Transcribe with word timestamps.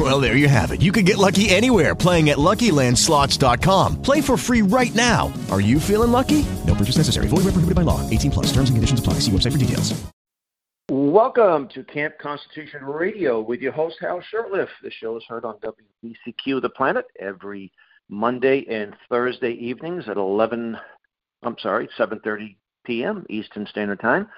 Well, 0.00 0.18
there 0.18 0.34
you 0.34 0.48
have 0.48 0.70
it. 0.70 0.80
You 0.80 0.92
can 0.92 1.04
get 1.04 1.18
lucky 1.18 1.50
anywhere 1.50 1.94
playing 1.94 2.30
at 2.30 2.38
LuckyLandSlots.com. 2.38 4.00
Play 4.00 4.22
for 4.22 4.38
free 4.38 4.62
right 4.62 4.94
now. 4.94 5.30
Are 5.50 5.60
you 5.60 5.78
feeling 5.78 6.10
lucky? 6.10 6.46
No 6.66 6.74
purchase 6.74 6.96
necessary. 6.96 7.28
Void 7.28 7.44
where 7.44 7.52
prohibited 7.52 7.74
by 7.74 7.82
law. 7.82 8.08
18 8.08 8.30
plus. 8.30 8.46
Terms 8.46 8.70
and 8.70 8.78
conditions 8.78 8.98
apply. 8.98 9.14
See 9.20 9.30
website 9.30 9.52
for 9.52 9.58
details. 9.58 10.02
Welcome 10.88 11.68
to 11.74 11.84
Camp 11.84 12.14
Constitution 12.18 12.82
Radio 12.82 13.42
with 13.42 13.60
your 13.60 13.72
host 13.72 13.98
Hal 14.00 14.22
Shurtleff. 14.32 14.68
The 14.82 14.90
show 14.90 15.18
is 15.18 15.24
heard 15.28 15.44
on 15.44 15.56
WBCQ 15.58 16.62
The 16.62 16.70
Planet 16.70 17.04
every 17.20 17.70
Monday 18.08 18.64
and 18.70 18.96
Thursday 19.10 19.52
evenings 19.52 20.08
at 20.08 20.16
11. 20.16 20.78
I'm 21.42 21.56
sorry, 21.58 21.90
7:30 21.98 22.56
p.m. 22.86 23.26
Eastern 23.28 23.66
Standard 23.66 24.00
Time. 24.00 24.28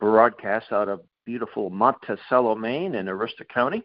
Broadcast 0.00 0.72
out 0.72 0.88
of 0.88 1.02
beautiful 1.24 1.70
Monticello, 1.70 2.56
Maine, 2.56 2.96
in 2.96 3.06
Aroostook 3.06 3.48
County. 3.54 3.84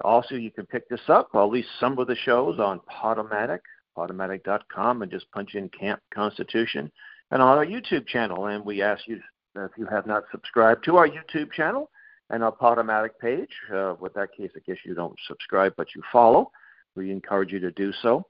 Also, 0.00 0.34
you 0.34 0.50
can 0.50 0.66
pick 0.66 0.88
this 0.88 1.08
up, 1.08 1.28
or 1.34 1.42
at 1.42 1.50
least 1.50 1.68
some 1.78 1.98
of 1.98 2.06
the 2.06 2.16
shows, 2.16 2.58
on 2.58 2.80
Podomatic, 2.90 3.60
Podomatic.com, 3.96 5.02
and 5.02 5.10
just 5.10 5.30
punch 5.32 5.54
in 5.54 5.68
Camp 5.68 6.00
Constitution, 6.14 6.90
and 7.30 7.42
on 7.42 7.58
our 7.58 7.66
YouTube 7.66 8.06
channel. 8.06 8.46
And 8.46 8.64
we 8.64 8.82
ask 8.82 9.06
you 9.06 9.20
if 9.54 9.70
you 9.76 9.86
have 9.86 10.06
not 10.06 10.24
subscribed 10.30 10.84
to 10.84 10.96
our 10.96 11.08
YouTube 11.08 11.52
channel 11.52 11.90
and 12.30 12.42
our 12.42 12.52
Podomatic 12.52 13.10
page. 13.20 13.50
Uh, 13.72 13.94
with 14.00 14.14
that 14.14 14.34
case, 14.34 14.50
I 14.56 14.60
guess 14.66 14.78
you 14.84 14.94
don't 14.94 15.18
subscribe, 15.28 15.74
but 15.76 15.94
you 15.94 16.02
follow. 16.10 16.50
We 16.96 17.10
encourage 17.10 17.52
you 17.52 17.60
to 17.60 17.70
do 17.70 17.92
so. 18.02 18.26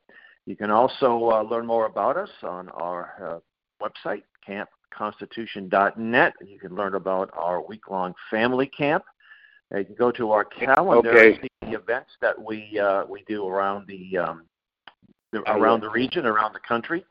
You 0.47 0.57
can 0.57 0.71
also 0.71 1.31
uh, 1.31 1.43
learn 1.43 1.67
more 1.67 1.87
about 1.87 2.17
us 2.17 2.31
on 2.43 2.69
our 2.71 3.41
uh, 3.81 3.87
website, 3.87 4.23
campconstitution.net. 4.49 6.33
You 6.45 6.59
can 6.59 6.75
learn 6.75 6.97
about 6.97 7.31
our 7.35 7.65
week-long 7.65 8.15
family 8.31 8.67
camp. 8.67 9.05
Uh, 9.73 9.79
you 9.79 9.85
can 9.85 9.95
go 9.95 10.11
to 10.11 10.31
our 10.31 10.45
calendar 10.45 11.11
okay. 11.11 11.33
and 11.33 11.39
see 11.43 11.71
the 11.71 11.79
events 11.79 12.11
that 12.21 12.41
we 12.41 12.79
uh, 12.79 13.05
we 13.07 13.25
do 13.27 13.47
around 13.47 13.87
the, 13.87 14.19
um, 14.19 14.45
the 15.33 15.41
around 15.51 15.81
the 15.81 15.91
region, 15.91 16.27
around 16.27 16.53
the 16.53 16.61
country. 16.61 17.05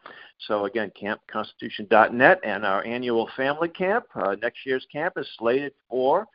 So 0.48 0.66
again, 0.66 0.92
campconstitution.net 1.02 2.40
and 2.44 2.66
our 2.66 2.84
annual 2.84 3.30
family 3.36 3.70
camp. 3.70 4.06
Uh, 4.16 4.36
next 4.42 4.66
year's 4.66 4.86
camp 4.92 5.14
is 5.18 5.28
slated 5.38 5.74
for 5.90 6.28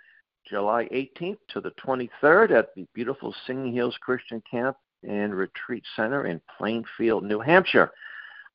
July 0.49 0.89
18th 0.93 1.39
to 1.49 1.61
the 1.61 1.73
23rd 1.73 2.53
at 2.53 2.75
the 2.75 2.87
beautiful 2.95 3.35
Singing 3.47 3.73
Hills 3.73 3.97
Christian 4.01 4.43
Camp 4.49 4.77
and 5.03 5.35
Retreat 5.35 5.83
Center 5.97 6.27
in 6.27 6.41
Plainfield, 6.57 7.25
New 7.25 7.41
Hampshire. 7.41 7.91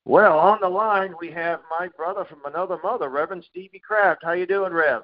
Well, 0.05 0.39
on 0.39 0.59
the 0.61 0.69
line 0.69 1.13
we 1.19 1.31
have 1.31 1.59
my 1.69 1.89
brother 1.89 2.25
from 2.25 2.39
another 2.45 2.77
mother, 2.83 3.09
Reverend 3.09 3.45
Stevie 3.49 3.79
Craft. 3.79 4.21
How 4.23 4.31
you 4.31 4.47
doing, 4.47 4.73
Rev? 4.73 5.03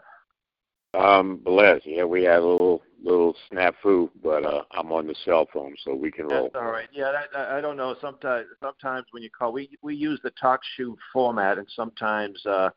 Um, 0.98 1.38
blessed. 1.38 1.86
Yeah, 1.86 2.06
we 2.06 2.24
had 2.24 2.40
a 2.40 2.46
little 2.46 2.82
little 3.04 3.36
snafu, 3.52 4.10
but 4.24 4.46
uh, 4.46 4.64
I'm 4.72 4.92
on 4.92 5.08
the 5.08 5.16
cell 5.24 5.48
phone, 5.54 5.76
so 5.84 5.94
we 5.94 6.12
can 6.12 6.28
roll. 6.28 6.44
That's 6.44 6.56
all 6.56 6.72
right. 6.72 6.88
Yeah, 6.92 7.12
that, 7.12 7.52
I 7.52 7.62
don't 7.62 7.78
know. 7.78 7.96
Sometimes, 8.02 8.48
sometimes 8.62 9.06
when 9.12 9.22
you 9.22 9.30
call, 9.30 9.54
we 9.54 9.70
we 9.82 9.96
use 9.96 10.20
the 10.24 10.32
talk 10.32 10.62
shoe 10.76 10.98
format, 11.14 11.58
and 11.58 11.68
sometimes 11.76 12.44
uh, 12.46 12.70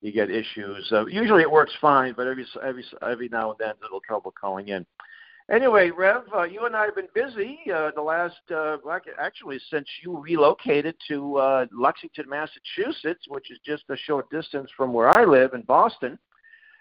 you 0.00 0.12
get 0.12 0.30
issues. 0.30 0.90
Uh, 0.90 1.06
usually 1.06 1.42
it 1.42 1.50
works 1.50 1.74
fine, 1.80 2.14
but 2.16 2.26
every 2.26 2.46
every 2.64 2.84
every 3.02 3.28
now 3.28 3.50
and 3.50 3.58
then 3.58 3.68
there's 3.68 3.80
a 3.80 3.84
little 3.84 4.00
trouble 4.00 4.32
calling 4.38 4.68
in. 4.68 4.86
Anyway, 5.48 5.90
Rev, 5.90 6.24
uh, 6.34 6.42
you 6.42 6.64
and 6.64 6.74
I 6.74 6.86
have 6.86 6.96
been 6.96 7.06
busy 7.14 7.60
uh, 7.72 7.92
the 7.94 8.02
last, 8.02 8.34
uh, 8.52 8.78
actually, 9.20 9.60
since 9.70 9.86
you 10.02 10.18
relocated 10.18 10.96
to 11.06 11.36
uh, 11.36 11.66
Lexington, 11.72 12.28
Massachusetts, 12.28 13.26
which 13.28 13.52
is 13.52 13.60
just 13.64 13.84
a 13.88 13.96
short 13.96 14.28
distance 14.28 14.68
from 14.76 14.92
where 14.92 15.08
I 15.08 15.24
live 15.24 15.54
in 15.54 15.62
Boston. 15.62 16.18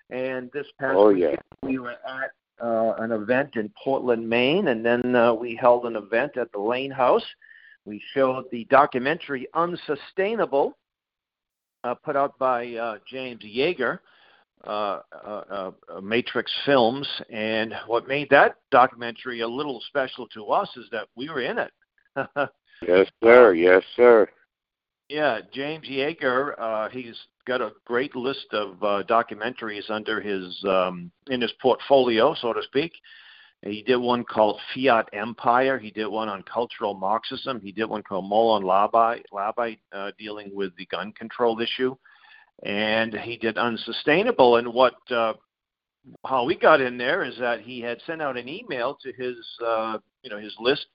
And 0.10 0.52
this 0.54 0.68
past 0.80 0.96
oh, 0.98 1.12
weekend, 1.12 1.38
yeah. 1.64 1.68
we 1.68 1.80
were 1.80 1.92
at 1.92 2.32
uh, 2.62 2.94
an 3.00 3.12
event 3.12 3.56
in 3.56 3.72
Portland, 3.82 4.28
Maine, 4.28 4.68
and 4.70 4.86
then 4.86 5.16
uh, 5.16 5.34
we 5.34 5.56
held 5.56 5.86
an 5.86 5.96
event 5.96 6.38
at 6.38 6.52
the 6.52 6.60
Lane 6.60 6.92
House. 6.92 7.26
We 7.86 8.02
showed 8.14 8.46
the 8.52 8.66
documentary 8.66 9.48
Unsustainable, 9.54 10.78
uh, 11.84 11.96
put 11.96 12.16
out 12.16 12.38
by 12.40 12.74
uh, 12.74 12.98
James 13.10 13.42
Jaeger. 13.44 14.02
Uh, 14.64 15.02
uh, 15.24 15.72
uh, 15.92 16.02
Matrix 16.02 16.52
Films, 16.66 17.08
and 17.30 17.76
what 17.86 18.08
made 18.08 18.28
that 18.32 18.56
documentary 18.72 19.42
a 19.42 19.48
little 19.48 19.80
special 19.88 20.28
to 20.30 20.48
us 20.48 20.68
is 20.76 20.86
that 20.92 21.08
we 21.16 21.30
were 21.30 21.42
in 21.42 21.60
it. 21.60 21.72
yes, 22.82 23.08
sir. 23.22 23.54
Yes, 23.54 23.84
sir. 23.96 24.28
Yeah, 25.08 25.42
James 25.54 25.88
Jaeger. 25.88 26.60
Uh, 26.60 26.90
he's 26.90 27.16
got 27.46 27.62
a 27.62 27.72
great 27.86 28.16
list 28.16 28.48
of 28.52 28.82
uh, 28.84 29.04
documentaries 29.08 29.90
under 29.90 30.20
his 30.22 30.64
um, 30.68 31.12
in 31.28 31.42
his 31.42 31.54
portfolio, 31.62 32.34
so 32.36 32.54
to 32.54 32.64
speak. 32.64 32.94
He 33.62 33.82
did 33.82 33.98
one 33.98 34.24
called 34.24 34.60
Fiat 34.74 35.10
Empire. 35.14 35.80
He 35.80 35.90
did 35.90 36.06
one 36.06 36.30
on 36.30 36.44
cultural 36.44 36.94
Marxism. 36.94 37.60
He 37.62 37.72
did 37.72 37.86
one 37.86 38.04
called 38.04 38.30
Molon 38.30 38.64
Labe, 38.64 39.24
Labe 39.32 39.78
uh, 39.92 40.12
dealing 40.20 40.52
with 40.54 40.76
the 40.78 40.86
gun 40.86 41.12
control 41.14 41.60
issue 41.60 41.96
and 42.64 43.14
he 43.14 43.38
did 43.38 43.58
unsustainable 43.58 44.58
and 44.58 44.74
what 44.74 44.96
uh, 45.12 45.34
how 46.26 46.46
we 46.46 46.56
got 46.56 46.82
in 46.82 46.98
there 46.98 47.24
is 47.24 47.38
that 47.40 47.62
he 47.62 47.82
had 47.82 48.00
sent 48.06 48.22
out 48.22 48.38
an 48.38 48.48
email 48.48 48.98
to 49.02 49.12
his 49.14 49.36
uh, 49.66 49.98
you 50.22 50.30
know 50.30 50.38
his 50.38 50.56
list 50.60 50.86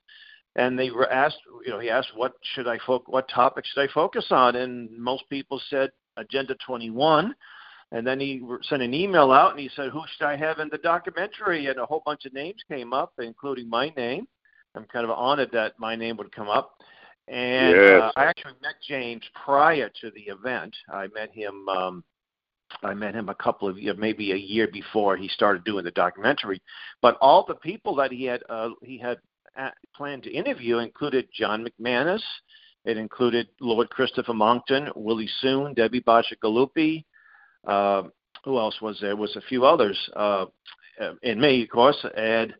and 0.55 0.77
they 0.77 0.89
were 0.89 1.11
asked 1.11 1.37
you 1.65 1.71
know 1.71 1.79
he 1.79 1.89
asked 1.89 2.11
what 2.15 2.33
should 2.53 2.67
i 2.67 2.77
fo- 2.85 3.03
what 3.07 3.29
topic 3.29 3.65
should 3.65 3.81
i 3.81 3.93
focus 3.93 4.25
on 4.31 4.55
and 4.55 4.89
most 4.97 5.23
people 5.29 5.61
said 5.69 5.89
agenda 6.17 6.55
21 6.65 7.33
and 7.93 8.07
then 8.07 8.19
he 8.19 8.41
sent 8.63 8.81
an 8.81 8.93
email 8.93 9.31
out 9.31 9.51
and 9.51 9.59
he 9.59 9.69
said 9.75 9.89
who 9.89 10.01
should 10.15 10.25
i 10.25 10.35
have 10.35 10.59
in 10.59 10.69
the 10.71 10.77
documentary 10.79 11.67
and 11.67 11.79
a 11.79 11.85
whole 11.85 12.03
bunch 12.05 12.25
of 12.25 12.33
names 12.33 12.61
came 12.67 12.93
up 12.93 13.13
including 13.19 13.69
my 13.69 13.89
name 13.97 14.27
i'm 14.75 14.85
kind 14.85 15.05
of 15.05 15.11
honored 15.11 15.51
that 15.51 15.73
my 15.79 15.95
name 15.95 16.17
would 16.17 16.31
come 16.33 16.49
up 16.49 16.77
and 17.27 17.75
yes. 17.75 18.01
uh, 18.01 18.11
I 18.17 18.25
actually 18.25 18.53
met 18.61 18.75
James 18.85 19.23
prior 19.45 19.89
to 20.01 20.11
the 20.11 20.21
event. 20.21 20.75
I 20.91 21.07
met 21.13 21.33
him. 21.33 21.67
Um, 21.69 22.03
I 22.83 22.93
met 22.93 23.13
him 23.13 23.29
a 23.29 23.35
couple 23.35 23.67
of 23.67 23.77
years, 23.77 23.97
maybe 23.97 24.31
a 24.31 24.37
year 24.37 24.67
before 24.67 25.17
he 25.17 25.27
started 25.27 25.63
doing 25.63 25.83
the 25.83 25.91
documentary. 25.91 26.61
But 27.01 27.17
all 27.21 27.45
the 27.45 27.55
people 27.55 27.95
that 27.95 28.11
he 28.11 28.25
had 28.25 28.41
uh, 28.49 28.69
he 28.81 28.97
had 28.97 29.17
planned 29.95 30.23
to 30.23 30.31
interview 30.31 30.79
included 30.79 31.27
John 31.33 31.65
McManus. 31.65 32.21
It 32.85 32.97
included 32.97 33.47
Lord 33.59 33.89
Christopher 33.89 34.33
Monckton, 34.33 34.89
Willie 34.95 35.29
Soon, 35.39 35.73
Debbie 35.73 36.01
Bacigalupi. 36.01 37.03
Uh, 37.65 38.03
who 38.43 38.57
else 38.57 38.81
was 38.81 38.97
there? 38.99 39.09
there 39.09 39.15
was 39.17 39.35
a 39.35 39.41
few 39.41 39.65
others, 39.65 39.97
uh, 40.15 40.45
and 41.23 41.39
me, 41.39 41.63
of 41.63 41.69
course, 41.69 42.05
and 42.15 42.53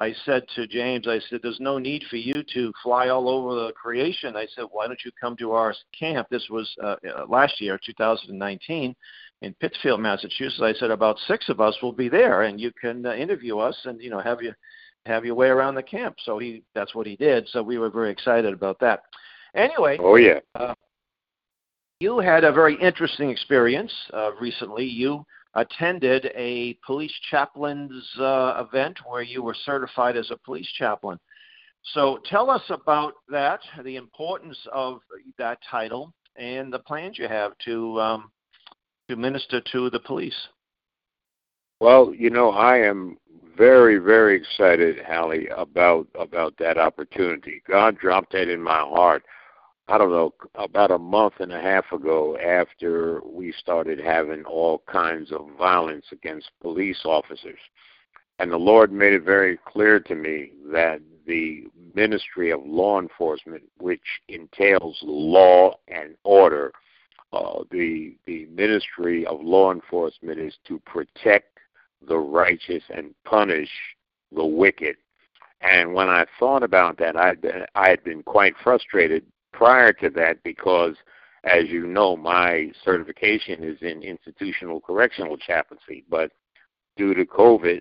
I 0.00 0.14
said 0.24 0.44
to 0.54 0.66
James, 0.66 1.08
I 1.08 1.18
said, 1.28 1.40
there's 1.42 1.60
no 1.60 1.78
need 1.78 2.04
for 2.08 2.16
you 2.16 2.44
to 2.54 2.72
fly 2.82 3.08
all 3.08 3.28
over 3.28 3.66
the 3.66 3.72
creation. 3.72 4.36
I 4.36 4.46
said, 4.54 4.66
why 4.70 4.86
don't 4.86 5.00
you 5.04 5.10
come 5.20 5.36
to 5.38 5.52
our 5.52 5.74
camp? 5.98 6.28
This 6.30 6.46
was 6.50 6.72
uh, 6.82 6.96
last 7.28 7.60
year, 7.60 7.80
2019, 7.84 8.94
in 9.42 9.54
Pittsfield, 9.54 10.00
Massachusetts. 10.00 10.62
I 10.62 10.72
said, 10.74 10.90
about 10.90 11.18
six 11.26 11.48
of 11.48 11.60
us 11.60 11.76
will 11.82 11.92
be 11.92 12.08
there, 12.08 12.42
and 12.42 12.60
you 12.60 12.70
can 12.80 13.06
uh, 13.06 13.14
interview 13.14 13.58
us 13.58 13.76
and 13.84 14.00
you 14.00 14.10
know 14.10 14.20
have 14.20 14.42
you 14.42 14.52
have 15.06 15.24
your 15.24 15.34
way 15.34 15.48
around 15.48 15.74
the 15.74 15.82
camp. 15.82 16.16
So 16.24 16.38
he 16.38 16.62
that's 16.74 16.94
what 16.94 17.06
he 17.06 17.16
did. 17.16 17.48
So 17.48 17.62
we 17.62 17.78
were 17.78 17.90
very 17.90 18.10
excited 18.10 18.52
about 18.52 18.78
that. 18.80 19.02
Anyway. 19.58 19.98
Oh 20.00 20.16
yeah. 20.16 20.38
Uh, 20.54 20.74
you 22.00 22.20
had 22.20 22.44
a 22.44 22.52
very 22.52 22.80
interesting 22.80 23.28
experience 23.28 23.92
uh, 24.12 24.30
recently. 24.40 24.84
You 24.84 25.24
attended 25.54 26.30
a 26.36 26.78
police 26.86 27.12
chaplain's 27.30 28.08
uh, 28.20 28.64
event 28.66 28.98
where 29.04 29.22
you 29.22 29.42
were 29.42 29.56
certified 29.64 30.16
as 30.16 30.30
a 30.30 30.36
police 30.44 30.68
chaplain. 30.78 31.18
So 31.94 32.20
tell 32.30 32.50
us 32.50 32.62
about 32.70 33.14
that, 33.30 33.60
the 33.82 33.96
importance 33.96 34.58
of 34.72 35.00
that 35.38 35.58
title, 35.68 36.12
and 36.36 36.72
the 36.72 36.78
plans 36.78 37.18
you 37.18 37.26
have 37.26 37.52
to 37.64 38.00
um, 38.00 38.30
to 39.08 39.16
minister 39.16 39.60
to 39.72 39.90
the 39.90 40.00
police. 40.00 40.36
Well, 41.80 42.12
you 42.14 42.30
know, 42.30 42.50
I 42.50 42.78
am 42.78 43.16
very, 43.56 43.98
very 43.98 44.36
excited, 44.36 44.98
Hallie, 45.04 45.48
about 45.48 46.06
about 46.18 46.54
that 46.58 46.78
opportunity. 46.78 47.62
God 47.68 47.98
dropped 47.98 48.32
that 48.32 48.48
in 48.48 48.62
my 48.62 48.80
heart. 48.80 49.24
I 49.90 49.96
don't 49.96 50.10
know, 50.10 50.34
about 50.54 50.90
a 50.90 50.98
month 50.98 51.34
and 51.40 51.50
a 51.50 51.60
half 51.60 51.90
ago 51.92 52.36
after 52.36 53.22
we 53.24 53.52
started 53.52 53.98
having 53.98 54.44
all 54.44 54.82
kinds 54.86 55.32
of 55.32 55.48
violence 55.58 56.04
against 56.12 56.50
police 56.60 57.00
officers. 57.06 57.58
And 58.38 58.52
the 58.52 58.58
Lord 58.58 58.92
made 58.92 59.14
it 59.14 59.22
very 59.24 59.58
clear 59.66 59.98
to 60.00 60.14
me 60.14 60.52
that 60.70 61.00
the 61.26 61.68
ministry 61.94 62.50
of 62.50 62.60
law 62.66 63.00
enforcement, 63.00 63.62
which 63.78 64.02
entails 64.28 64.98
law 65.02 65.74
and 65.88 66.14
order, 66.22 66.72
uh, 67.32 67.60
the 67.70 68.14
the 68.26 68.46
ministry 68.46 69.26
of 69.26 69.40
law 69.42 69.72
enforcement 69.72 70.38
is 70.38 70.56
to 70.66 70.78
protect 70.80 71.58
the 72.06 72.16
righteous 72.16 72.82
and 72.90 73.14
punish 73.24 73.70
the 74.32 74.44
wicked. 74.44 74.96
And 75.60 75.92
when 75.92 76.08
I 76.08 76.26
thought 76.38 76.62
about 76.62 76.98
that, 76.98 77.16
I 77.16 77.34
I 77.74 77.88
had 77.88 78.04
been 78.04 78.22
quite 78.22 78.54
frustrated 78.62 79.24
prior 79.58 79.92
to 79.92 80.08
that 80.08 80.40
because, 80.44 80.94
as 81.42 81.64
you 81.66 81.84
know, 81.84 82.16
my 82.16 82.70
certification 82.84 83.64
is 83.64 83.76
in 83.82 84.02
institutional 84.02 84.80
correctional 84.80 85.36
chaplaincy. 85.36 86.04
But 86.08 86.30
due 86.96 87.12
to 87.12 87.26
COVID, 87.26 87.80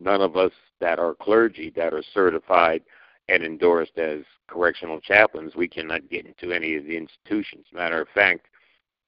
none 0.00 0.20
of 0.20 0.36
us 0.36 0.50
that 0.80 0.98
are 0.98 1.14
clergy 1.14 1.72
that 1.76 1.94
are 1.94 2.02
certified 2.12 2.82
and 3.28 3.44
endorsed 3.44 3.96
as 3.98 4.22
correctional 4.48 5.00
chaplains, 5.00 5.54
we 5.54 5.68
cannot 5.68 6.10
get 6.10 6.26
into 6.26 6.52
any 6.52 6.74
of 6.74 6.84
the 6.84 6.96
institutions. 6.96 7.66
Matter 7.72 8.02
of 8.02 8.08
fact, 8.08 8.48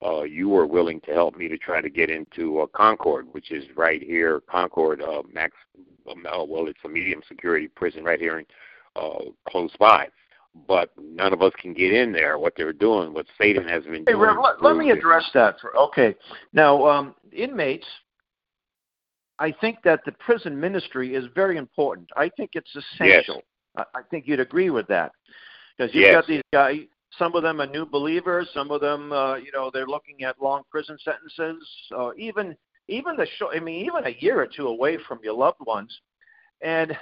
uh, 0.00 0.22
you 0.22 0.48
were 0.48 0.66
willing 0.66 1.00
to 1.00 1.12
help 1.12 1.36
me 1.36 1.48
to 1.48 1.58
try 1.58 1.80
to 1.80 1.90
get 1.90 2.10
into 2.10 2.60
uh, 2.60 2.66
Concord, 2.66 3.26
which 3.32 3.50
is 3.50 3.64
right 3.74 4.00
here, 4.00 4.40
Concord, 4.48 5.02
uh, 5.02 5.22
Max. 5.32 5.56
Uh, 6.08 6.44
well, 6.46 6.68
it's 6.68 6.78
a 6.84 6.88
medium 6.88 7.22
security 7.26 7.66
prison 7.66 8.04
right 8.04 8.20
here, 8.20 8.38
in, 8.38 8.46
uh, 8.94 9.30
close 9.48 9.72
by. 9.80 10.06
But 10.68 10.90
none 10.98 11.32
of 11.32 11.42
us 11.42 11.52
can 11.60 11.74
get 11.74 11.92
in 11.92 12.12
there. 12.12 12.38
What 12.38 12.54
they're 12.56 12.72
doing, 12.72 13.12
what 13.12 13.26
Satan 13.40 13.66
has 13.66 13.82
been 13.84 14.04
hey, 14.06 14.12
doing. 14.12 14.20
Rev, 14.20 14.36
let, 14.42 14.62
let 14.62 14.76
me 14.76 14.90
address 14.90 15.24
that. 15.34 15.56
For, 15.60 15.76
okay, 15.76 16.14
now 16.52 16.86
um, 16.86 17.14
inmates. 17.32 17.86
I 19.40 19.52
think 19.60 19.78
that 19.82 20.00
the 20.06 20.12
prison 20.12 20.58
ministry 20.58 21.16
is 21.16 21.24
very 21.34 21.56
important. 21.56 22.08
I 22.16 22.30
think 22.36 22.50
it's 22.52 22.70
essential. 22.70 23.42
Yes. 23.76 23.86
I, 23.94 23.98
I 23.98 24.02
think 24.08 24.28
you'd 24.28 24.38
agree 24.38 24.70
with 24.70 24.86
that 24.86 25.10
because 25.76 25.92
you've 25.92 26.04
yes. 26.04 26.14
got 26.14 26.26
these 26.28 26.42
guys 26.52 26.82
some 27.18 27.34
of 27.34 27.42
them 27.42 27.60
are 27.60 27.66
new 27.66 27.86
believers. 27.86 28.48
Some 28.52 28.70
of 28.70 28.80
them, 28.80 29.12
uh, 29.12 29.36
you 29.36 29.52
know, 29.52 29.70
they're 29.72 29.86
looking 29.86 30.24
at 30.24 30.40
long 30.40 30.62
prison 30.70 30.96
sentences. 31.04 31.66
Uh, 31.96 32.10
even 32.16 32.56
even 32.88 33.16
the 33.16 33.26
show. 33.38 33.52
I 33.52 33.60
mean, 33.60 33.84
even 33.86 34.06
a 34.06 34.16
year 34.18 34.40
or 34.40 34.46
two 34.46 34.66
away 34.66 34.98
from 35.08 35.20
your 35.22 35.34
loved 35.34 35.60
ones, 35.60 36.00
and 36.64 36.92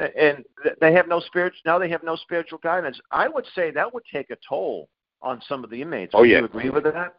uh, 0.00 0.06
and 0.16 0.44
they 0.80 0.92
have 0.92 1.08
no 1.08 1.20
spiritual. 1.20 1.60
Now 1.66 1.78
they 1.78 1.90
have 1.90 2.02
no 2.02 2.16
spiritual 2.16 2.58
guidance. 2.62 2.98
I 3.10 3.28
would 3.28 3.46
say 3.54 3.70
that 3.70 3.92
would 3.92 4.04
take 4.10 4.30
a 4.30 4.36
toll 4.48 4.88
on 5.20 5.42
some 5.46 5.64
of 5.64 5.70
the 5.70 5.82
inmates. 5.82 6.12
Oh 6.14 6.20
would 6.20 6.30
yeah. 6.30 6.38
You 6.38 6.44
agree 6.46 6.70
with 6.70 6.84
that? 6.84 7.14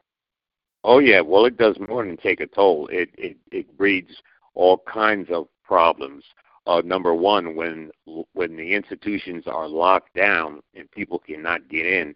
Oh 0.84 1.00
yeah. 1.00 1.22
Well, 1.22 1.46
it 1.46 1.58
does 1.58 1.78
more 1.88 2.06
than 2.06 2.18
take 2.18 2.40
a 2.40 2.48
toll. 2.48 2.88
It 2.92 3.10
it 3.18 3.38
it 3.52 3.78
breeds 3.78 4.12
all 4.56 4.82
kinds 4.88 5.30
of 5.30 5.48
problems 5.64 6.24
uh, 6.70 6.82
number 6.86 7.16
one, 7.16 7.56
when 7.56 7.90
when 8.34 8.56
the 8.56 8.74
institutions 8.76 9.46
are 9.48 9.68
locked 9.68 10.14
down 10.14 10.62
and 10.76 10.90
people 10.92 11.18
cannot 11.18 11.68
get 11.68 11.86
in, 11.86 12.14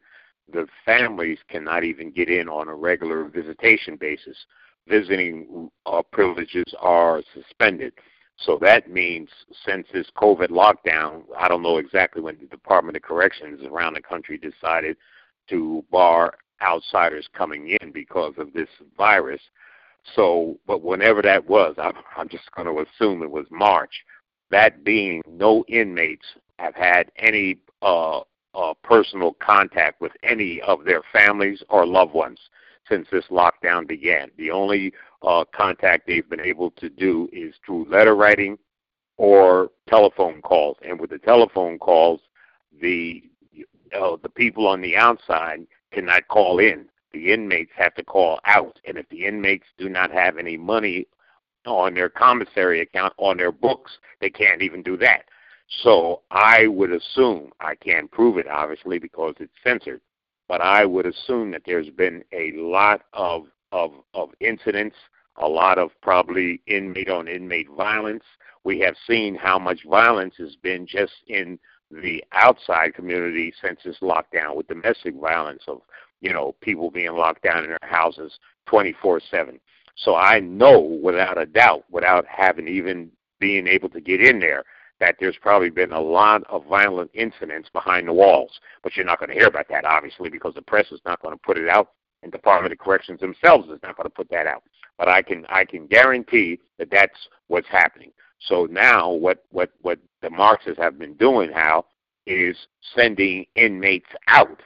the 0.51 0.67
families 0.85 1.39
cannot 1.49 1.83
even 1.83 2.11
get 2.11 2.29
in 2.29 2.47
on 2.47 2.67
a 2.67 2.75
regular 2.75 3.23
visitation 3.23 3.95
basis. 3.95 4.37
Visiting 4.87 5.71
uh, 5.87 6.03
privileges 6.11 6.65
are 6.79 7.23
suspended. 7.33 7.93
So 8.38 8.57
that 8.62 8.89
means 8.89 9.30
since 9.65 9.88
this 9.94 10.07
COVID 10.18 10.50
lockdown, 10.50 11.24
I 11.38 11.47
don't 11.47 11.62
know 11.62 11.77
exactly 11.77 12.21
when 12.21 12.38
the 12.39 12.45
Department 12.45 12.97
of 12.97 13.03
Corrections 13.03 13.62
around 13.63 13.94
the 13.94 14.01
country 14.01 14.38
decided 14.38 14.97
to 15.50 15.83
bar 15.91 16.35
outsiders 16.62 17.27
coming 17.33 17.77
in 17.81 17.91
because 17.91 18.33
of 18.38 18.53
this 18.53 18.69
virus. 18.97 19.41
So, 20.15 20.57
but 20.65 20.81
whenever 20.81 21.21
that 21.21 21.47
was, 21.47 21.75
I'm, 21.77 21.94
I'm 22.18 22.30
just 22.30 22.51
going 22.56 22.68
to 22.68 22.83
assume 22.89 23.21
it 23.21 23.31
was 23.31 23.45
March 23.51 24.03
that 24.51 24.83
being 24.83 25.21
no 25.27 25.65
inmates 25.68 26.25
have 26.59 26.75
had 26.75 27.12
any 27.18 27.57
uh, 27.81 28.19
uh, 28.53 28.74
personal 28.83 29.33
contact 29.39 30.00
with 30.00 30.12
any 30.21 30.62
of 30.62 30.86
their 30.86 31.01
families 31.12 31.63
or 31.69 31.86
loved 31.86 32.13
ones 32.13 32.39
since 32.89 33.07
this 33.12 33.25
lockdown 33.30 33.88
began. 33.88 34.30
The 34.38 34.51
only 34.51 34.94
uh, 35.21 35.45
contact 35.53 36.07
they've 36.07 36.30
been 36.30 36.39
able 36.39 36.71
to 36.71 36.89
do 36.89 37.30
is 37.31 37.56
through 37.65 37.89
letter 37.89 38.15
writing 38.15 38.57
or 39.18 39.69
telephone 39.88 40.41
calls. 40.41 40.77
And 40.81 41.00
with 41.00 41.09
the 41.09 41.19
telephone 41.19 41.80
calls, 41.80 42.19
the 42.81 43.24
uh, 43.97 44.18
the 44.24 44.30
people 44.30 44.68
on 44.68 44.81
the 44.81 44.97
outside 44.97 45.68
cannot 45.91 46.27
call 46.27 46.59
in. 46.59 46.85
The 47.12 47.31
inmates 47.31 47.71
have 47.75 47.94
to 47.95 48.03
call 48.03 48.39
out, 48.45 48.80
and 48.86 48.97
if 48.97 49.07
the 49.09 49.25
inmates 49.25 49.68
do 49.77 49.88
not 49.88 50.12
have 50.12 50.39
any 50.39 50.57
money 50.57 51.06
on 51.65 51.94
their 51.94 52.09
commissary 52.09 52.81
account 52.81 53.13
on 53.18 53.38
their 53.38 53.51
books. 53.51 53.97
They 54.19 54.29
can't 54.29 54.62
even 54.62 54.83
do 54.83 54.97
that. 54.97 55.25
So 55.83 56.21
I 56.31 56.68
would 56.68 56.91
assume, 56.91 57.51
I 57.59 57.75
can't 57.75 58.12
prove 58.12 58.38
it 58.38 58.47
obviously 58.47 59.00
because 59.00 59.36
it's 59.39 59.53
censored, 59.63 60.01
but 60.47 60.61
I 60.61 60.85
would 60.85 61.05
assume 61.05 61.51
that 61.51 61.63
there's 61.65 61.89
been 61.89 62.23
a 62.31 62.51
lot 62.53 63.03
of 63.13 63.47
of, 63.73 63.91
of 64.13 64.29
incidents, 64.39 64.95
a 65.37 65.47
lot 65.47 65.79
of 65.79 65.89
probably 66.01 66.61
inmate 66.67 67.09
on 67.09 67.27
inmate 67.27 67.69
violence. 67.75 68.23
We 68.63 68.79
have 68.81 68.95
seen 69.07 69.35
how 69.35 69.57
much 69.59 69.83
violence 69.83 70.35
has 70.37 70.55
been 70.55 70.85
just 70.85 71.13
in 71.27 71.59
the 71.91 72.23
outside 72.31 72.93
community 72.93 73.53
since 73.61 73.79
this 73.83 73.97
lockdown 74.01 74.55
with 74.55 74.67
domestic 74.67 75.15
violence 75.15 75.63
of, 75.67 75.81
you 76.21 76.31
know, 76.31 76.55
people 76.61 76.91
being 76.91 77.13
locked 77.13 77.41
down 77.43 77.63
in 77.63 77.69
their 77.71 77.79
houses 77.81 78.31
24 78.67 79.21
7. 79.29 79.59
So 79.95 80.15
I 80.15 80.39
know 80.39 80.79
without 80.79 81.37
a 81.37 81.45
doubt, 81.45 81.83
without 81.91 82.25
having 82.27 82.67
even 82.67 83.11
being 83.39 83.67
able 83.67 83.89
to 83.89 84.01
get 84.01 84.21
in 84.21 84.39
there, 84.39 84.63
that 84.99 85.15
there's 85.19 85.37
probably 85.41 85.69
been 85.69 85.91
a 85.91 85.99
lot 85.99 86.43
of 86.49 86.65
violent 86.65 87.11
incidents 87.13 87.69
behind 87.73 88.07
the 88.07 88.13
walls. 88.13 88.59
But 88.83 88.95
you're 88.95 89.05
not 89.05 89.19
going 89.19 89.29
to 89.29 89.35
hear 89.35 89.47
about 89.47 89.67
that, 89.69 89.85
obviously, 89.85 90.29
because 90.29 90.53
the 90.53 90.61
press 90.61 90.91
is 90.91 91.01
not 91.05 91.21
going 91.21 91.33
to 91.33 91.41
put 91.43 91.57
it 91.57 91.67
out, 91.67 91.89
and 92.21 92.31
Department 92.31 92.71
of 92.73 92.79
Corrections 92.79 93.19
themselves 93.19 93.69
is 93.69 93.79
not 93.83 93.97
going 93.97 94.09
to 94.09 94.15
put 94.15 94.29
that 94.29 94.47
out. 94.47 94.63
But 94.97 95.09
I 95.09 95.21
can 95.21 95.45
I 95.49 95.65
can 95.65 95.87
guarantee 95.87 96.59
that 96.77 96.89
that's 96.91 97.27
what's 97.47 97.67
happening. 97.67 98.11
So 98.39 98.67
now, 98.69 99.11
what 99.11 99.43
what 99.51 99.71
what 99.81 99.99
the 100.21 100.29
Marxists 100.29 100.79
have 100.79 100.99
been 100.99 101.15
doing, 101.15 101.51
Hal, 101.51 101.87
is 102.27 102.55
sending 102.95 103.45
inmates 103.55 104.09
out, 104.27 104.61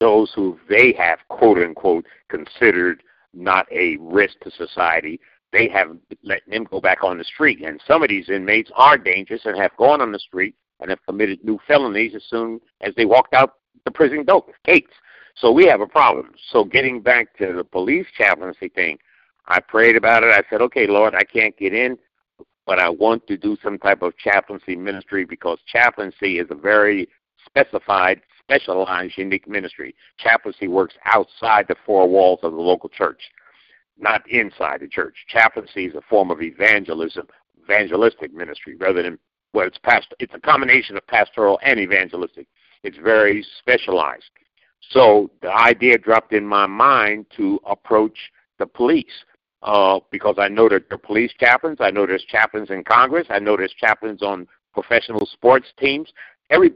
those 0.00 0.32
who 0.34 0.58
they 0.68 0.94
have 0.98 1.18
quote 1.28 1.58
unquote 1.58 2.06
considered 2.28 3.02
not 3.34 3.70
a 3.72 3.96
risk 4.00 4.38
to 4.40 4.50
society. 4.50 5.20
They 5.52 5.68
have 5.68 5.96
let 6.22 6.42
them 6.48 6.64
go 6.64 6.80
back 6.80 7.02
on 7.02 7.18
the 7.18 7.24
street. 7.24 7.60
And 7.64 7.80
some 7.86 8.02
of 8.02 8.08
these 8.08 8.28
inmates 8.28 8.70
are 8.74 8.98
dangerous 8.98 9.42
and 9.44 9.56
have 9.56 9.76
gone 9.76 10.00
on 10.00 10.12
the 10.12 10.18
street 10.18 10.54
and 10.80 10.90
have 10.90 11.04
committed 11.06 11.42
new 11.42 11.58
felonies 11.66 12.14
as 12.14 12.22
soon 12.28 12.60
as 12.80 12.94
they 12.96 13.04
walked 13.04 13.34
out 13.34 13.54
the 13.84 13.90
prison 13.90 14.26
gates. 14.64 14.92
So 15.34 15.52
we 15.52 15.66
have 15.66 15.80
a 15.80 15.86
problem. 15.86 16.32
So 16.50 16.64
getting 16.64 17.00
back 17.00 17.36
to 17.38 17.52
the 17.52 17.64
police 17.64 18.06
chaplaincy 18.16 18.68
thing, 18.68 18.98
I 19.46 19.60
prayed 19.60 19.96
about 19.96 20.24
it. 20.24 20.34
I 20.34 20.42
said, 20.50 20.60
okay, 20.62 20.86
Lord, 20.86 21.14
I 21.14 21.22
can't 21.24 21.56
get 21.56 21.72
in, 21.72 21.96
but 22.66 22.78
I 22.78 22.90
want 22.90 23.26
to 23.28 23.36
do 23.36 23.56
some 23.62 23.78
type 23.78 24.02
of 24.02 24.16
chaplaincy 24.18 24.76
ministry 24.76 25.24
because 25.24 25.58
chaplaincy 25.66 26.38
is 26.38 26.48
a 26.50 26.54
very 26.54 27.08
specified 27.46 28.20
specialized, 28.48 29.18
unique 29.18 29.46
ministry. 29.46 29.94
Chaplaincy 30.18 30.68
works 30.68 30.94
outside 31.04 31.66
the 31.68 31.76
four 31.84 32.08
walls 32.08 32.40
of 32.42 32.52
the 32.52 32.58
local 32.58 32.88
church, 32.88 33.20
not 33.98 34.28
inside 34.28 34.80
the 34.80 34.88
church. 34.88 35.14
Chaplaincy 35.28 35.86
is 35.86 35.94
a 35.94 36.00
form 36.02 36.30
of 36.30 36.42
evangelism, 36.42 37.26
evangelistic 37.62 38.32
ministry, 38.32 38.76
rather 38.76 39.02
than 39.02 39.18
well, 39.54 39.66
it's 39.66 39.78
past. 39.78 40.12
It's 40.18 40.34
a 40.34 40.40
combination 40.40 40.96
of 40.96 41.06
pastoral 41.06 41.58
and 41.62 41.80
evangelistic. 41.80 42.46
It's 42.82 42.98
very 42.98 43.44
specialized. 43.58 44.30
So 44.90 45.30
the 45.42 45.52
idea 45.52 45.98
dropped 45.98 46.32
in 46.32 46.46
my 46.46 46.66
mind 46.66 47.26
to 47.36 47.58
approach 47.66 48.16
the 48.58 48.66
police 48.66 49.06
uh, 49.62 50.00
because 50.10 50.36
I 50.38 50.48
know 50.48 50.68
that 50.68 50.84
are 50.90 50.98
police 50.98 51.32
chaplains. 51.40 51.78
I 51.80 51.90
know 51.90 52.06
there's 52.06 52.24
chaplains 52.24 52.70
in 52.70 52.84
Congress. 52.84 53.26
I 53.30 53.38
know 53.38 53.56
there's 53.56 53.74
chaplains 53.74 54.22
on 54.22 54.46
professional 54.74 55.26
sports 55.26 55.66
teams 55.78 56.12
every 56.50 56.72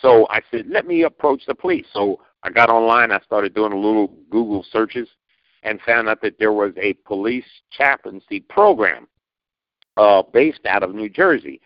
so 0.00 0.26
I 0.30 0.40
said, 0.50 0.66
let 0.68 0.86
me 0.86 1.02
approach 1.02 1.42
the 1.46 1.54
police. 1.54 1.86
So 1.92 2.20
I 2.42 2.50
got 2.50 2.70
online. 2.70 3.12
I 3.12 3.20
started 3.20 3.54
doing 3.54 3.72
a 3.72 3.76
little 3.76 4.08
Google 4.30 4.64
searches 4.70 5.08
and 5.64 5.80
found 5.80 6.08
out 6.08 6.20
that 6.20 6.38
there 6.38 6.52
was 6.52 6.72
a 6.76 6.92
police 7.06 7.44
chaplaincy 7.70 8.40
program 8.40 9.08
uh, 9.96 10.22
based 10.32 10.64
out 10.66 10.82
of 10.82 10.94
New 10.94 11.08
Jersey. 11.08 11.60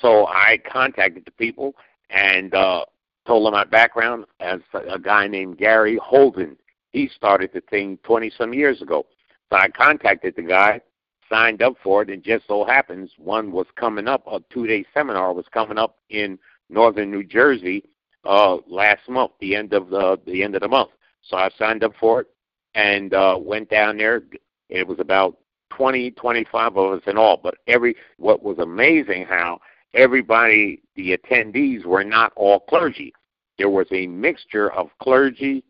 So 0.00 0.26
I 0.26 0.58
contacted 0.70 1.24
the 1.26 1.30
people 1.32 1.74
and 2.10 2.54
uh, 2.54 2.86
told 3.26 3.46
them 3.46 3.52
my 3.52 3.64
background 3.64 4.24
as 4.40 4.60
a 4.88 4.98
guy 4.98 5.28
named 5.28 5.58
Gary 5.58 5.98
Holden. 6.02 6.56
He 6.90 7.08
started 7.14 7.50
the 7.52 7.60
thing 7.70 7.98
20 8.04 8.32
some 8.36 8.54
years 8.54 8.80
ago. 8.82 9.06
So 9.50 9.58
I 9.58 9.68
contacted 9.68 10.34
the 10.34 10.42
guy, 10.42 10.80
signed 11.28 11.62
up 11.62 11.74
for 11.82 12.02
it, 12.02 12.10
and 12.10 12.22
just 12.22 12.46
so 12.48 12.64
happens 12.64 13.10
one 13.18 13.52
was 13.52 13.66
coming 13.76 14.08
up, 14.08 14.26
a 14.26 14.40
two 14.52 14.66
day 14.66 14.84
seminar 14.94 15.34
was 15.34 15.46
coming 15.52 15.78
up 15.78 15.98
in 16.08 16.38
northern 16.70 17.10
New 17.10 17.22
Jersey 17.22 17.84
uh, 18.24 18.56
last 18.66 19.06
month, 19.08 19.32
the 19.40 19.54
end 19.54 19.74
of 19.74 19.90
the 19.90 20.18
the 20.26 20.42
end 20.42 20.54
of 20.54 20.62
the 20.62 20.68
month. 20.68 20.90
So 21.22 21.36
I 21.36 21.50
signed 21.58 21.84
up 21.84 21.92
for 22.00 22.22
it 22.22 22.28
and 22.74 23.14
uh, 23.14 23.38
went 23.40 23.70
down 23.70 23.96
there. 23.96 24.22
It 24.68 24.86
was 24.86 24.98
about 25.00 25.38
20, 25.70 26.10
25 26.12 26.76
of 26.76 26.92
us 26.92 27.02
in 27.06 27.16
all. 27.16 27.38
But 27.42 27.56
every 27.66 27.96
what 28.18 28.42
was 28.42 28.58
amazing 28.58 29.24
how 29.24 29.60
everybody, 29.94 30.82
the 30.96 31.16
attendees, 31.16 31.84
were 31.84 32.04
not 32.04 32.32
all 32.36 32.60
clergy. 32.60 33.12
There 33.58 33.70
was 33.70 33.86
a 33.92 34.06
mixture 34.06 34.72
of 34.72 34.88
clergy 35.00 35.64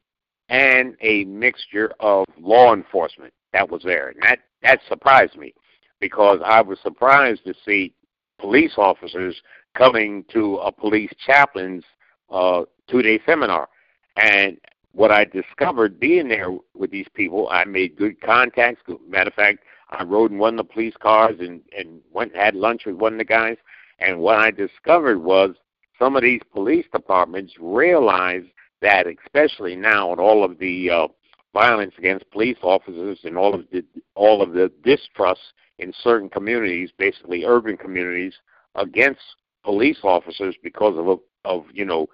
and 0.48 0.96
a 1.00 1.24
mixture 1.24 1.92
of 2.00 2.26
law 2.38 2.74
enforcement 2.74 3.32
that 3.52 3.68
was 3.68 3.82
there. 3.82 4.08
And 4.08 4.22
that, 4.22 4.40
that 4.62 4.80
surprised 4.88 5.36
me 5.36 5.54
because 6.00 6.40
I 6.44 6.60
was 6.60 6.78
surprised 6.82 7.44
to 7.44 7.54
see 7.64 7.94
police 8.38 8.74
officers 8.76 9.40
coming 9.74 10.24
to 10.32 10.56
a 10.56 10.70
police 10.72 11.12
chaplain's 11.24 11.84
uh, 12.30 12.62
two 12.88 13.02
day 13.02 13.20
seminar. 13.24 13.68
And 14.16 14.58
what 14.92 15.10
I 15.10 15.24
discovered 15.24 15.98
being 15.98 16.28
there 16.28 16.50
with 16.74 16.90
these 16.90 17.08
people, 17.14 17.48
I 17.50 17.64
made 17.64 17.96
good 17.96 18.20
contacts. 18.20 18.82
Matter 19.08 19.28
of 19.28 19.34
fact, 19.34 19.60
I 19.90 20.04
rode 20.04 20.30
in 20.30 20.38
one 20.38 20.58
of 20.58 20.66
the 20.66 20.72
police 20.72 20.94
cars 21.00 21.36
and, 21.40 21.60
and 21.76 22.00
went 22.12 22.32
and 22.32 22.40
had 22.40 22.54
lunch 22.54 22.82
with 22.86 22.96
one 22.96 23.14
of 23.14 23.18
the 23.18 23.24
guys. 23.24 23.56
And 23.98 24.20
what 24.20 24.38
I 24.38 24.50
discovered 24.50 25.18
was 25.18 25.54
some 25.98 26.16
of 26.16 26.22
these 26.22 26.40
police 26.52 26.86
departments 26.92 27.54
realize 27.60 28.44
that, 28.80 29.06
especially 29.06 29.76
now 29.76 30.10
with 30.10 30.18
all 30.18 30.44
of 30.44 30.58
the 30.58 30.90
uh, 30.90 31.08
violence 31.52 31.94
against 31.98 32.30
police 32.30 32.56
officers 32.62 33.20
and 33.24 33.36
all 33.36 33.54
of 33.54 33.64
the 33.70 33.84
all 34.14 34.42
of 34.42 34.52
the 34.52 34.70
distrust 34.82 35.40
in 35.78 35.92
certain 36.02 36.28
communities, 36.28 36.90
basically 36.98 37.44
urban 37.44 37.76
communities, 37.76 38.34
against 38.74 39.20
police 39.64 39.98
officers 40.02 40.56
because 40.62 40.96
of 40.98 41.20
of 41.44 41.64
you 41.72 41.84
know 41.84 42.08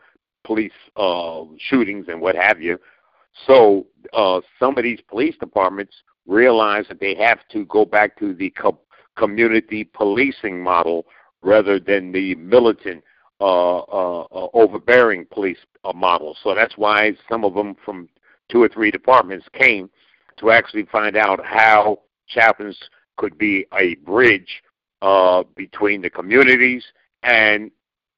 police 0.44 0.72
uh, 0.96 1.44
shootings 1.58 2.06
and 2.08 2.20
what 2.20 2.34
have 2.34 2.60
you. 2.60 2.78
So 3.46 3.86
uh, 4.12 4.40
some 4.58 4.76
of 4.76 4.84
these 4.84 5.00
police 5.08 5.36
departments 5.38 5.94
realize 6.26 6.86
that 6.88 7.00
they 7.00 7.14
have 7.16 7.40
to 7.52 7.64
go 7.66 7.84
back 7.84 8.18
to 8.18 8.34
the 8.34 8.50
co- 8.50 8.80
community 9.16 9.84
policing 9.84 10.62
model 10.62 11.06
rather 11.42 11.78
than 11.78 12.12
the 12.12 12.34
militant, 12.36 13.02
uh, 13.40 13.78
uh, 13.78 14.20
uh, 14.22 14.48
overbearing 14.54 15.24
police 15.30 15.58
uh, 15.84 15.92
model. 15.92 16.36
So 16.42 16.54
that's 16.54 16.76
why 16.76 17.12
some 17.28 17.44
of 17.44 17.54
them 17.54 17.76
from 17.84 18.08
two 18.48 18.62
or 18.62 18.68
three 18.68 18.90
departments 18.90 19.46
came 19.52 19.88
to 20.38 20.50
actually 20.50 20.86
find 20.86 21.16
out 21.16 21.44
how 21.44 22.00
chaplains 22.26 22.78
could 23.16 23.38
be 23.38 23.66
a 23.78 23.94
bridge 23.96 24.62
uh, 25.02 25.42
between 25.56 26.02
the 26.02 26.10
communities 26.10 26.84
and 27.22 27.70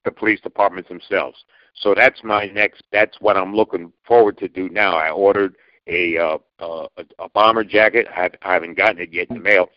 the 0.05 0.11
police 0.11 0.41
departments 0.41 0.89
themselves. 0.89 1.45
So 1.75 1.95
that's 1.95 2.23
my 2.23 2.47
next. 2.47 2.83
That's 2.93 3.21
what 3.21 3.37
I'm 3.37 3.55
looking 3.55 3.93
forward 4.07 4.39
to 4.39 4.49
do 4.49 4.69
now. 4.69 4.97
I 4.97 5.11
ordered 5.11 5.57
a 5.87 6.17
uh, 6.19 6.39
uh, 6.59 6.87
a 7.19 7.29
bomber 7.31 7.65
jacket. 7.65 8.07
I, 8.15 8.31
I 8.43 8.55
haven't 8.55 8.77
gotten 8.77 9.01
it 9.01 9.13
yet 9.13 9.29
in 9.31 9.37
the 9.37 9.43
mail. 9.43 9.69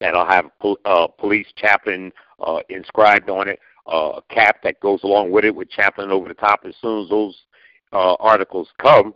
That'll 0.00 0.26
have 0.26 0.50
uh, 0.84 1.06
police 1.06 1.46
chaplain 1.56 2.12
uh, 2.40 2.60
inscribed 2.68 3.30
on 3.30 3.48
it. 3.48 3.58
Uh, 3.86 4.18
a 4.18 4.34
cap 4.34 4.62
that 4.62 4.80
goes 4.80 5.02
along 5.02 5.30
with 5.30 5.44
it 5.44 5.54
with 5.54 5.70
chaplain 5.70 6.10
over 6.10 6.28
the 6.28 6.34
top. 6.34 6.60
As 6.66 6.74
soon 6.80 7.04
as 7.04 7.10
those 7.10 7.42
uh, 7.92 8.14
articles 8.14 8.68
come, 8.80 9.14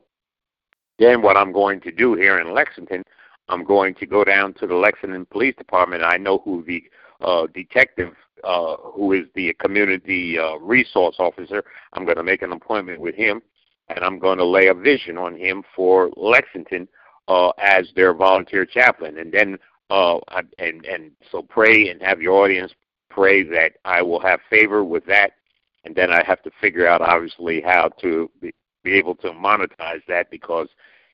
then 0.98 1.22
what 1.22 1.36
I'm 1.36 1.52
going 1.52 1.80
to 1.82 1.92
do 1.92 2.14
here 2.14 2.38
in 2.38 2.52
Lexington, 2.54 3.02
I'm 3.48 3.64
going 3.64 3.94
to 3.94 4.06
go 4.06 4.24
down 4.24 4.54
to 4.54 4.66
the 4.66 4.74
Lexington 4.74 5.26
Police 5.26 5.54
Department. 5.56 6.02
I 6.04 6.16
know 6.16 6.38
who 6.44 6.62
the 6.64 6.82
uh, 7.20 7.46
detective 7.54 8.14
uh, 8.44 8.76
who 8.76 9.12
is 9.12 9.24
the 9.34 9.52
community 9.54 10.38
uh, 10.38 10.56
resource 10.58 11.16
officer. 11.18 11.64
I'm 11.92 12.04
going 12.04 12.16
to 12.16 12.22
make 12.22 12.42
an 12.42 12.52
appointment 12.52 13.00
with 13.00 13.14
him, 13.14 13.42
and 13.88 14.04
I'm 14.04 14.18
going 14.18 14.38
to 14.38 14.44
lay 14.44 14.68
a 14.68 14.74
vision 14.74 15.18
on 15.18 15.36
him 15.36 15.62
for 15.74 16.10
Lexington 16.16 16.88
uh, 17.26 17.50
as 17.58 17.88
their 17.96 18.14
volunteer 18.14 18.64
chaplain. 18.64 19.18
And 19.18 19.32
then, 19.32 19.58
uh, 19.90 20.18
I, 20.28 20.42
and 20.58 20.84
and 20.84 21.10
so 21.32 21.42
pray 21.42 21.88
and 21.88 22.00
have 22.02 22.20
your 22.20 22.44
audience 22.44 22.72
pray 23.10 23.42
that 23.42 23.72
I 23.84 24.02
will 24.02 24.20
have 24.20 24.40
favor 24.50 24.84
with 24.84 25.04
that, 25.06 25.32
and 25.84 25.94
then 25.94 26.12
I 26.12 26.22
have 26.24 26.42
to 26.42 26.50
figure 26.60 26.86
out 26.86 27.00
obviously 27.00 27.60
how 27.60 27.88
to 28.00 28.30
be, 28.40 28.52
be 28.84 28.92
able 28.92 29.16
to 29.16 29.30
monetize 29.30 30.02
that 30.08 30.30
because 30.30 30.68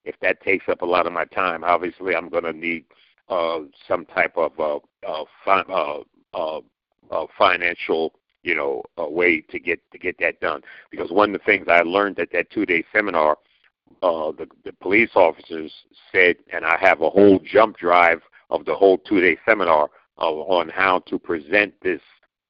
if 0.04 0.14
that 0.20 0.42
takes 0.42 0.68
up 0.68 0.82
a 0.82 0.86
lot 0.86 1.06
of 1.06 1.12
my 1.12 1.24
time, 1.24 1.64
obviously 1.64 2.14
I'm 2.14 2.28
going 2.28 2.44
to 2.44 2.52
need 2.52 2.84
uh, 3.28 3.60
some 3.88 4.04
type 4.06 4.36
of 4.36 4.58
uh, 4.60 4.80
uh, 5.06 5.24
uh, 5.46 6.00
uh, 6.32 6.60
uh, 7.10 7.26
financial 7.36 8.14
you 8.42 8.54
know 8.54 8.82
way 8.98 9.40
to 9.40 9.58
get 9.58 9.80
to 9.92 9.98
get 9.98 10.16
that 10.20 10.40
done. 10.40 10.62
Because 10.90 11.10
one 11.10 11.34
of 11.34 11.40
the 11.40 11.44
things 11.44 11.66
I 11.68 11.82
learned 11.82 12.18
at 12.18 12.30
that 12.32 12.50
two 12.50 12.66
day 12.66 12.84
seminar, 12.92 13.38
uh, 14.02 14.32
the 14.32 14.46
the 14.64 14.72
police 14.72 15.10
officers 15.14 15.72
said, 16.12 16.36
and 16.52 16.64
I 16.64 16.76
have 16.78 17.00
a 17.00 17.10
whole 17.10 17.40
jump 17.44 17.78
drive 17.78 18.20
of 18.50 18.64
the 18.64 18.74
whole 18.74 18.98
two 18.98 19.20
day 19.20 19.36
seminar 19.46 19.90
uh, 20.18 20.30
on 20.30 20.68
how 20.68 21.00
to 21.00 21.18
present 21.18 21.74
this 21.82 22.00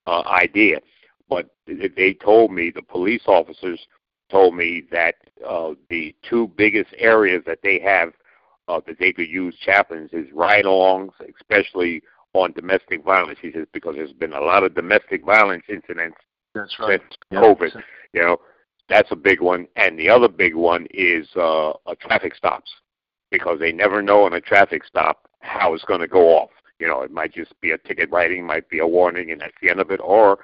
uh, 0.06 0.22
idea. 0.26 0.80
But 1.28 1.50
they 1.66 2.12
told 2.14 2.52
me 2.52 2.70
the 2.70 2.82
police 2.82 3.22
officers 3.26 3.80
told 4.30 4.54
me 4.54 4.82
that 4.90 5.16
uh, 5.46 5.74
the 5.88 6.14
two 6.28 6.48
biggest 6.56 6.90
areas 6.98 7.42
that 7.46 7.60
they 7.62 7.78
have 7.80 8.12
uh, 8.68 8.80
that 8.86 8.98
they 8.98 9.12
could 9.12 9.28
use 9.28 9.54
chaplains 9.64 10.10
is 10.12 10.26
ride-alongs, 10.32 11.10
especially 11.38 12.02
on 12.34 12.52
domestic 12.52 13.02
violence. 13.04 13.38
He 13.40 13.52
says 13.52 13.66
because 13.72 13.94
there's 13.96 14.12
been 14.12 14.32
a 14.34 14.40
lot 14.40 14.64
of 14.64 14.74
domestic 14.74 15.24
violence 15.24 15.64
incidents 15.68 16.18
That's 16.54 16.76
right. 16.78 17.00
since 17.00 17.16
COVID. 17.32 17.82
You 18.12 18.22
know, 18.22 18.36
that's 18.88 19.10
a 19.10 19.16
big 19.16 19.40
one. 19.40 19.66
And 19.76 19.98
the 19.98 20.10
other 20.10 20.28
big 20.28 20.54
one 20.54 20.86
is 20.90 21.26
uh, 21.36 21.70
uh, 21.70 21.94
traffic 22.00 22.34
stops 22.34 22.70
because 23.30 23.58
they 23.58 23.72
never 23.72 24.02
know 24.02 24.24
on 24.24 24.34
a 24.34 24.40
traffic 24.40 24.84
stop 24.84 25.28
how 25.40 25.74
it's 25.74 25.84
going 25.84 26.00
to 26.00 26.08
go 26.08 26.36
off. 26.36 26.50
You 26.78 26.88
know, 26.88 27.02
it 27.02 27.10
might 27.10 27.32
just 27.32 27.58
be 27.60 27.70
a 27.70 27.78
ticket 27.78 28.10
writing, 28.10 28.44
might 28.44 28.68
be 28.68 28.80
a 28.80 28.86
warning, 28.86 29.30
and 29.30 29.40
that's 29.40 29.54
the 29.62 29.70
end 29.70 29.80
of 29.80 29.90
it, 29.90 30.00
or 30.02 30.40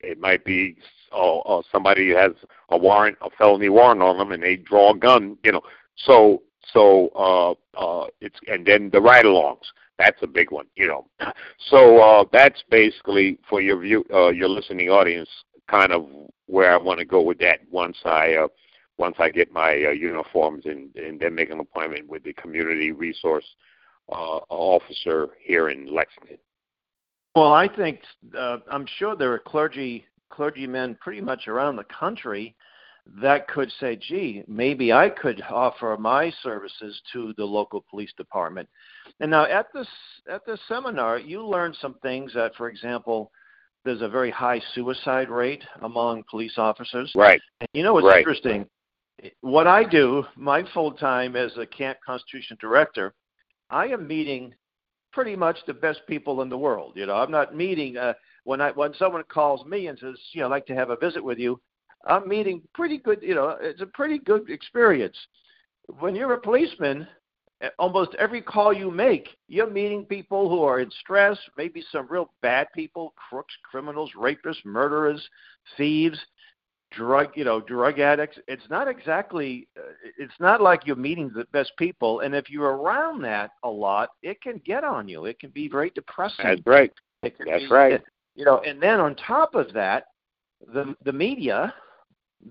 it 0.00 0.18
might 0.18 0.44
be 0.44 0.76
uh, 1.12 1.38
uh, 1.40 1.62
somebody 1.70 2.10
has 2.10 2.32
a 2.70 2.76
warrant, 2.76 3.16
a 3.20 3.30
felony 3.30 3.68
warrant 3.68 4.02
on 4.02 4.18
them, 4.18 4.32
and 4.32 4.42
they 4.42 4.56
draw 4.56 4.92
a 4.92 4.98
gun. 4.98 5.36
You 5.44 5.52
know, 5.52 5.62
so 5.96 6.42
so 6.72 7.08
uh, 7.14 7.78
uh, 7.78 8.06
it's 8.20 8.38
and 8.48 8.66
then 8.66 8.90
the 8.90 9.00
ride-alongs. 9.00 9.64
That's 9.98 10.20
a 10.22 10.26
big 10.26 10.50
one, 10.50 10.66
you 10.76 10.88
know. 10.88 11.06
So 11.70 11.98
uh, 11.98 12.24
that's 12.32 12.62
basically 12.70 13.38
for 13.48 13.60
your 13.60 13.80
view, 13.80 14.04
uh, 14.12 14.28
your 14.28 14.48
listening 14.48 14.90
audience, 14.90 15.28
kind 15.70 15.92
of 15.92 16.06
where 16.46 16.72
I 16.72 16.76
want 16.76 16.98
to 16.98 17.06
go 17.06 17.22
with 17.22 17.38
that. 17.38 17.60
Once 17.70 17.96
I 18.04 18.34
uh, 18.34 18.48
once 18.98 19.16
I 19.18 19.30
get 19.30 19.52
my 19.52 19.70
uh, 19.70 19.90
uniforms 19.90 20.66
and 20.66 20.94
and 20.96 21.18
then 21.18 21.34
make 21.34 21.50
an 21.50 21.60
appointment 21.60 22.08
with 22.08 22.22
the 22.24 22.34
community 22.34 22.92
resource 22.92 23.46
uh, 24.10 24.40
officer 24.50 25.28
here 25.40 25.70
in 25.70 25.94
Lexington. 25.94 26.38
Well, 27.34 27.52
I 27.52 27.68
think 27.68 28.00
uh, 28.36 28.58
I'm 28.70 28.86
sure 28.98 29.16
there 29.16 29.32
are 29.32 29.38
clergy 29.38 30.06
clergymen 30.30 30.96
pretty 31.00 31.20
much 31.20 31.48
around 31.48 31.76
the 31.76 31.84
country 31.84 32.54
that 33.20 33.46
could 33.48 33.70
say, 33.80 33.96
gee, 33.96 34.42
maybe 34.48 34.92
I 34.92 35.10
could 35.10 35.42
offer 35.50 35.96
my 35.98 36.32
services 36.42 37.00
to 37.12 37.34
the 37.36 37.44
local 37.44 37.84
police 37.90 38.12
department. 38.16 38.68
And 39.20 39.30
now 39.30 39.44
at 39.44 39.66
this 39.74 39.88
at 40.30 40.44
this 40.46 40.60
seminar, 40.68 41.18
you 41.18 41.46
learned 41.46 41.76
some 41.80 41.94
things 42.02 42.32
that, 42.34 42.54
for 42.56 42.68
example, 42.68 43.30
there's 43.84 44.00
a 44.00 44.08
very 44.08 44.30
high 44.30 44.60
suicide 44.74 45.28
rate 45.28 45.62
among 45.82 46.24
police 46.30 46.54
officers. 46.56 47.12
Right. 47.14 47.40
And 47.60 47.68
you 47.74 47.82
know 47.82 47.92
what's 47.92 48.06
right. 48.06 48.18
interesting? 48.18 48.66
What 49.42 49.66
I 49.66 49.84
do, 49.84 50.24
my 50.36 50.64
full 50.72 50.92
time 50.92 51.36
as 51.36 51.52
a 51.58 51.66
Camp 51.66 51.98
Constitution 52.04 52.56
director, 52.60 53.14
I 53.70 53.86
am 53.86 54.06
meeting 54.06 54.54
pretty 55.12 55.36
much 55.36 55.56
the 55.66 55.74
best 55.74 56.00
people 56.08 56.42
in 56.42 56.48
the 56.48 56.58
world. 56.58 56.94
You 56.96 57.06
know, 57.06 57.14
I'm 57.14 57.30
not 57.30 57.54
meeting 57.54 57.96
uh, 57.96 58.14
when 58.44 58.60
I 58.60 58.70
when 58.72 58.94
someone 58.94 59.22
calls 59.28 59.64
me 59.66 59.88
and 59.88 59.98
says, 59.98 60.16
you 60.32 60.40
know, 60.40 60.46
I'd 60.46 60.50
like 60.50 60.66
to 60.66 60.74
have 60.74 60.90
a 60.90 60.96
visit 60.96 61.22
with 61.22 61.38
you. 61.38 61.60
I'm 62.06 62.28
meeting 62.28 62.62
pretty 62.74 62.98
good. 62.98 63.20
You 63.22 63.34
know, 63.34 63.56
it's 63.60 63.80
a 63.80 63.86
pretty 63.86 64.18
good 64.18 64.50
experience. 64.50 65.16
When 65.98 66.14
you're 66.14 66.32
a 66.34 66.40
policeman, 66.40 67.06
almost 67.78 68.14
every 68.18 68.42
call 68.42 68.72
you 68.72 68.90
make, 68.90 69.28
you're 69.48 69.70
meeting 69.70 70.04
people 70.04 70.48
who 70.48 70.62
are 70.62 70.80
in 70.80 70.90
stress, 71.00 71.38
maybe 71.56 71.84
some 71.90 72.06
real 72.08 72.30
bad 72.42 72.68
people, 72.74 73.14
crooks, 73.28 73.54
criminals, 73.70 74.10
rapists, 74.16 74.64
murderers, 74.64 75.26
thieves, 75.76 76.18
drug, 76.92 77.28
you 77.34 77.44
know, 77.44 77.60
drug 77.60 77.98
addicts. 77.98 78.38
It's 78.48 78.68
not 78.70 78.88
exactly 78.88 79.68
uh, 79.76 79.82
it's 80.18 80.34
not 80.40 80.60
like 80.60 80.86
you're 80.86 80.96
meeting 80.96 81.30
the 81.34 81.46
best 81.52 81.72
people 81.78 82.20
and 82.20 82.34
if 82.34 82.50
you're 82.50 82.76
around 82.76 83.22
that 83.22 83.50
a 83.62 83.70
lot, 83.70 84.10
it 84.22 84.40
can 84.40 84.60
get 84.64 84.84
on 84.84 85.08
you. 85.08 85.24
It 85.26 85.38
can 85.38 85.50
be 85.50 85.68
very 85.68 85.90
depressing. 85.90 86.44
That's 86.44 86.60
right. 86.66 86.92
That's 87.22 87.36
be, 87.38 87.68
right. 87.68 88.02
You 88.34 88.44
know, 88.44 88.60
and 88.66 88.82
then 88.82 89.00
on 89.00 89.14
top 89.14 89.54
of 89.54 89.72
that, 89.72 90.06
the 90.72 90.94
the 91.04 91.12
media, 91.12 91.74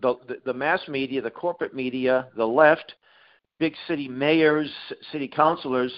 the, 0.01 0.15
the 0.45 0.53
mass 0.53 0.81
media, 0.87 1.21
the 1.21 1.31
corporate 1.31 1.73
media, 1.73 2.27
the 2.35 2.45
left, 2.45 2.93
big 3.59 3.73
city 3.87 4.07
mayors, 4.07 4.69
city 5.11 5.27
councilors 5.27 5.93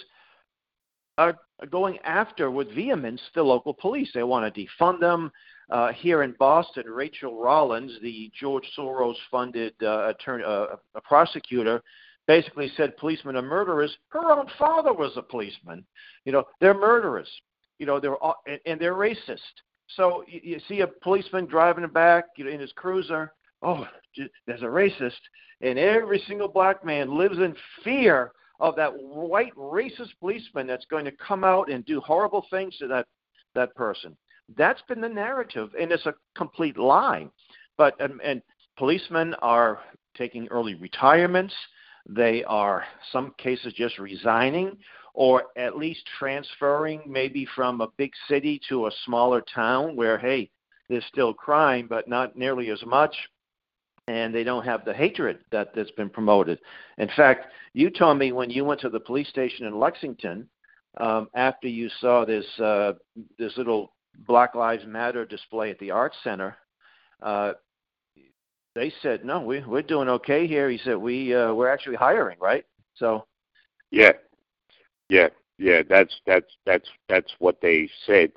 are 1.18 1.38
going 1.72 1.98
after 2.00 2.52
with 2.52 2.74
vehemence 2.76 3.22
the 3.34 3.44
local 3.44 3.74
police. 3.74 4.10
They 4.14 4.24
want 4.24 4.54
to 4.54 4.68
defund 4.68 5.00
them. 5.00 5.32
Uh, 5.70 5.92
here 5.94 6.22
in 6.22 6.36
Boston, 6.38 6.84
Rachael 6.88 7.42
Rollins, 7.42 7.92
the 8.04 8.32
George 8.40 8.66
Soros-funded 8.78 9.74
uh, 9.82 10.10
attorney, 10.10 10.44
uh, 10.44 10.76
a 10.94 11.02
prosecutor, 11.02 11.82
basically 12.28 12.72
said 12.76 12.96
policemen 12.98 13.36
are 13.36 13.42
murderers. 13.42 13.96
Her 14.10 14.32
own 14.32 14.48
father 14.60 14.94
was 14.94 15.14
a 15.16 15.22
policeman. 15.24 15.86
You 16.26 16.34
know, 16.34 16.44
they're 16.60 16.74
murderers. 16.76 17.30
You 17.80 17.86
know, 17.86 18.00
they're 18.00 18.18
and, 18.48 18.60
and 18.66 18.80
they're 18.80 18.94
racist. 18.94 19.40
So 19.96 20.24
you, 20.28 20.40
you 20.44 20.60
see 20.68 20.82
a 20.82 20.88
policeman 20.88 21.46
driving 21.46 21.88
back 21.88 22.26
you 22.38 22.46
know, 22.46 22.52
in 22.52 22.60
his 22.60 22.72
cruiser 22.74 23.32
oh, 23.66 23.88
there's 24.46 24.62
a 24.62 24.66
racist, 24.66 25.20
and 25.62 25.78
every 25.80 26.24
single 26.28 26.48
black 26.48 26.86
man 26.86 27.18
lives 27.18 27.38
in 27.38 27.56
fear 27.84 28.32
of 28.60 28.76
that 28.76 28.94
white 28.96 29.54
racist 29.56 30.12
policeman 30.20 30.68
that's 30.68 30.86
going 30.86 31.04
to 31.04 31.12
come 31.12 31.44
out 31.44 31.70
and 31.70 31.86
do 31.86 32.00
horrible 32.00 32.46
things 32.50 32.78
to 32.78 32.88
that 32.88 33.08
that 33.56 33.76
person. 33.76 34.16
That's 34.56 34.82
been 34.84 35.02
the 35.02 35.10
narrative, 35.10 35.72
and 35.80 35.92
it's 35.92 36.06
a 36.06 36.14
complete 36.38 36.78
lie. 36.78 37.28
But 37.78 38.00
and, 38.00 38.22
and 38.22 38.42
policemen 38.78 39.34
are 39.42 39.80
taking 40.16 40.48
early 40.48 40.76
retirements. 40.76 41.54
They 42.08 42.44
are 42.44 42.86
some 43.12 43.34
cases 43.38 43.74
just 43.74 43.98
resigning, 43.98 44.78
or 45.14 45.46
at 45.58 45.78
least 45.78 46.02
transferring 46.20 47.02
maybe 47.08 47.48
from 47.56 47.82
a 47.82 47.88
big 47.98 48.12
city 48.30 48.62
to 48.70 48.86
a 48.86 48.92
smaller 49.06 49.44
town 49.54 49.96
where 49.96 50.18
hey, 50.18 50.50
there's 50.88 51.06
still 51.06 51.34
crime, 51.34 51.88
but 51.90 52.08
not 52.08 52.38
nearly 52.38 52.70
as 52.70 52.86
much 52.86 53.16
and 54.08 54.34
they 54.34 54.44
don't 54.44 54.66
have 54.66 54.86
the 54.86 54.94
hatred 54.94 55.40
that 55.52 55.74
that's 55.76 55.92
been 55.92 56.10
promoted. 56.10 56.60
In 56.98 57.10
fact, 57.16 57.48
you 57.74 57.90
told 57.90 58.18
me 58.18 58.32
when 58.32 58.50
you 58.50 58.64
went 58.64 58.82
to 58.82 58.90
the 58.90 59.00
police 59.00 59.28
station 59.30 59.66
in 59.66 59.80
Lexington 59.80 60.48
um, 60.98 61.28
after 61.34 61.68
you 61.68 61.90
saw 62.00 62.26
this 62.26 62.46
uh, 62.60 62.94
this 63.38 63.58
little 63.58 63.94
Black 64.28 64.56
Lives 64.56 64.86
Matter 64.86 65.26
display 65.26 65.72
at 65.72 65.80
the 65.80 65.92
Arts 65.92 66.18
Center. 66.24 66.56
Uh, 67.22 67.54
they 68.76 68.94
said, 69.02 69.26
"No, 69.26 69.42
we 69.42 69.64
we're 69.64 69.82
doing 69.82 70.10
okay 70.10 70.48
here." 70.48 70.70
He 70.70 70.78
said, 70.78 70.98
"We 70.98 71.34
uh, 71.34 71.54
we're 71.54 71.70
actually 71.70 71.96
hiring, 71.96 72.38
right?" 72.40 72.66
So, 72.96 73.26
yeah, 73.92 74.12
yeah, 75.10 75.30
yeah. 75.58 75.82
That's 75.88 76.14
that's 76.26 76.52
that's 76.66 76.88
that's 77.10 77.32
what 77.40 77.60
they 77.62 77.90
said. 78.06 78.32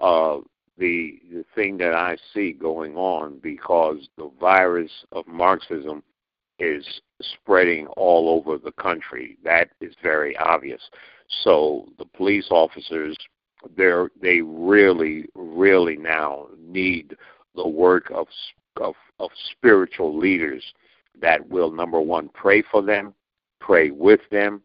Uh, 0.00 0.38
the 0.80 1.20
the 1.30 1.44
thing 1.54 1.76
that 1.78 1.94
I 1.94 2.16
see 2.34 2.52
going 2.52 2.96
on 2.96 3.38
because 3.40 4.08
the 4.16 4.30
virus 4.40 4.90
of 5.12 5.28
Marxism 5.28 6.02
is 6.58 6.84
spreading 7.20 7.86
all 7.88 8.28
over 8.28 8.58
the 8.58 8.72
country. 8.72 9.36
That 9.44 9.68
is 9.80 9.94
very 10.02 10.36
obvious. 10.38 10.80
So 11.44 11.86
the 11.98 12.06
police 12.06 12.48
officers, 12.50 13.16
they're 13.76 14.10
they 14.20 14.40
really, 14.40 15.26
really 15.34 15.96
now 15.96 16.48
need 16.58 17.16
the 17.54 17.68
work 17.68 18.10
of 18.10 18.26
of, 18.80 18.94
of 19.18 19.30
spiritual 19.52 20.18
leaders 20.18 20.64
that 21.20 21.46
will 21.48 21.70
number 21.70 22.00
one 22.00 22.30
pray 22.30 22.62
for 22.62 22.80
them, 22.80 23.12
pray 23.60 23.90
with 23.90 24.20
them, 24.30 24.62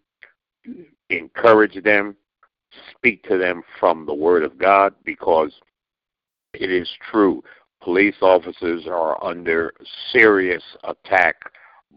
encourage 1.09 1.83
them, 1.83 2.15
speak 2.91 3.23
to 3.23 3.37
them 3.37 3.61
from 3.79 4.05
the 4.05 4.13
Word 4.13 4.43
of 4.43 4.57
God 4.57 4.93
because 5.03 5.51
it 6.59 6.71
is 6.71 6.89
true. 7.11 7.43
Police 7.81 8.15
officers 8.21 8.87
are 8.87 9.23
under 9.23 9.73
serious 10.11 10.63
attack 10.83 11.35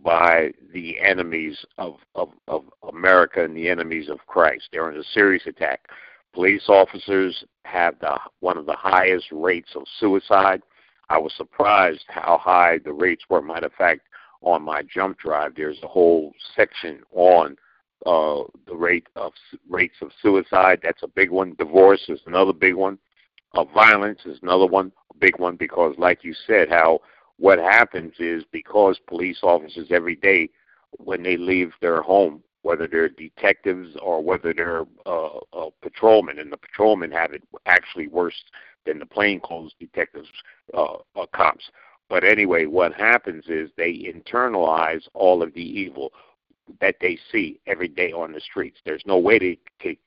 by 0.05 0.53
the 0.73 0.99
enemies 1.01 1.57
of, 1.79 1.97
of, 2.15 2.31
of 2.47 2.65
America 2.93 3.43
and 3.43 3.57
the 3.57 3.69
enemies 3.69 4.09
of 4.09 4.19
Christ. 4.27 4.69
They're 4.71 4.89
under 4.89 5.03
serious 5.15 5.47
attack. 5.47 5.89
Police 6.35 6.69
officers 6.69 7.45
have 7.65 7.99
the, 8.01 8.19
one 8.41 8.59
of 8.59 8.67
the 8.67 8.77
highest 8.77 9.27
rates 9.33 9.71
of 9.75 9.83
suicide. 9.99 10.63
I 11.09 11.19
was 11.19 11.33
surprised 11.37 12.05
how 12.09 12.39
high 12.41 12.79
the 12.85 12.93
rates 12.93 13.25
were. 13.29 13.41
Matter 13.41 13.67
of 13.67 13.73
fact, 13.73 14.03
on 14.43 14.63
my 14.63 14.83
jump 14.83 15.19
drive, 15.19 15.55
there's 15.57 15.83
a 15.83 15.89
whole 15.89 16.33
section 16.55 17.01
on 17.13 17.57
uh, 18.07 18.43
the 18.67 18.77
rate 18.77 19.07
of 19.17 19.33
rates 19.69 19.97
of 20.03 20.11
suicide. 20.23 20.81
That's 20.83 21.03
a 21.03 21.09
big 21.09 21.31
one. 21.31 21.55
Divorce 21.59 22.05
is 22.09 22.21
another 22.27 22.53
big 22.53 22.75
one 22.75 22.99
of 23.55 23.69
violence 23.73 24.21
is 24.25 24.39
another 24.43 24.67
one, 24.67 24.93
a 25.13 25.17
big 25.19 25.39
one, 25.39 25.57
because 25.57 25.95
like 25.99 26.25
you 26.25 26.35
said, 26.47 26.69
how 26.69 27.01
what 27.39 27.59
happens 27.59 28.15
is 28.19 28.45
because 28.53 28.99
police 29.07 29.39
officers 29.43 29.89
every 29.91 30.17
day, 30.17 30.51
when 30.99 31.23
they 31.23 31.37
leave 31.37 31.73
their 31.81 32.03
home, 32.03 32.43
whether 32.63 32.87
they're 32.87 33.09
detectives 33.09 33.97
or 34.03 34.23
whether 34.23 34.53
they're 34.53 34.85
uh, 35.07 35.39
uh, 35.53 35.71
patrolmen, 35.81 36.39
and 36.39 36.53
the 36.53 36.57
patrolmen 36.57 37.11
have 37.13 37.33
it 37.33 37.43
actually 37.67 38.09
worse 38.09 38.43
than 38.85 38.99
the 38.99 39.07
plainclothes 39.07 39.75
detectives, 39.79 40.29
uh, 40.75 40.97
uh, 41.17 41.27
cops. 41.33 41.71
But 42.09 42.25
anyway, 42.25 42.67
what 42.67 42.95
happens 42.95 43.45
is 43.49 43.71
they 43.77 44.13
internalize 44.13 45.07
all 45.15 45.43
of 45.43 45.53
the 45.55 45.63
evil 45.63 46.13
that 46.81 46.97
they 47.01 47.19
see 47.31 47.61
every 47.67 47.89
day 47.89 48.13
on 48.13 48.33
the 48.33 48.41
streets. 48.41 48.79
There's 48.85 49.03
no 49.07 49.19
way 49.19 49.39
they, 49.39 49.59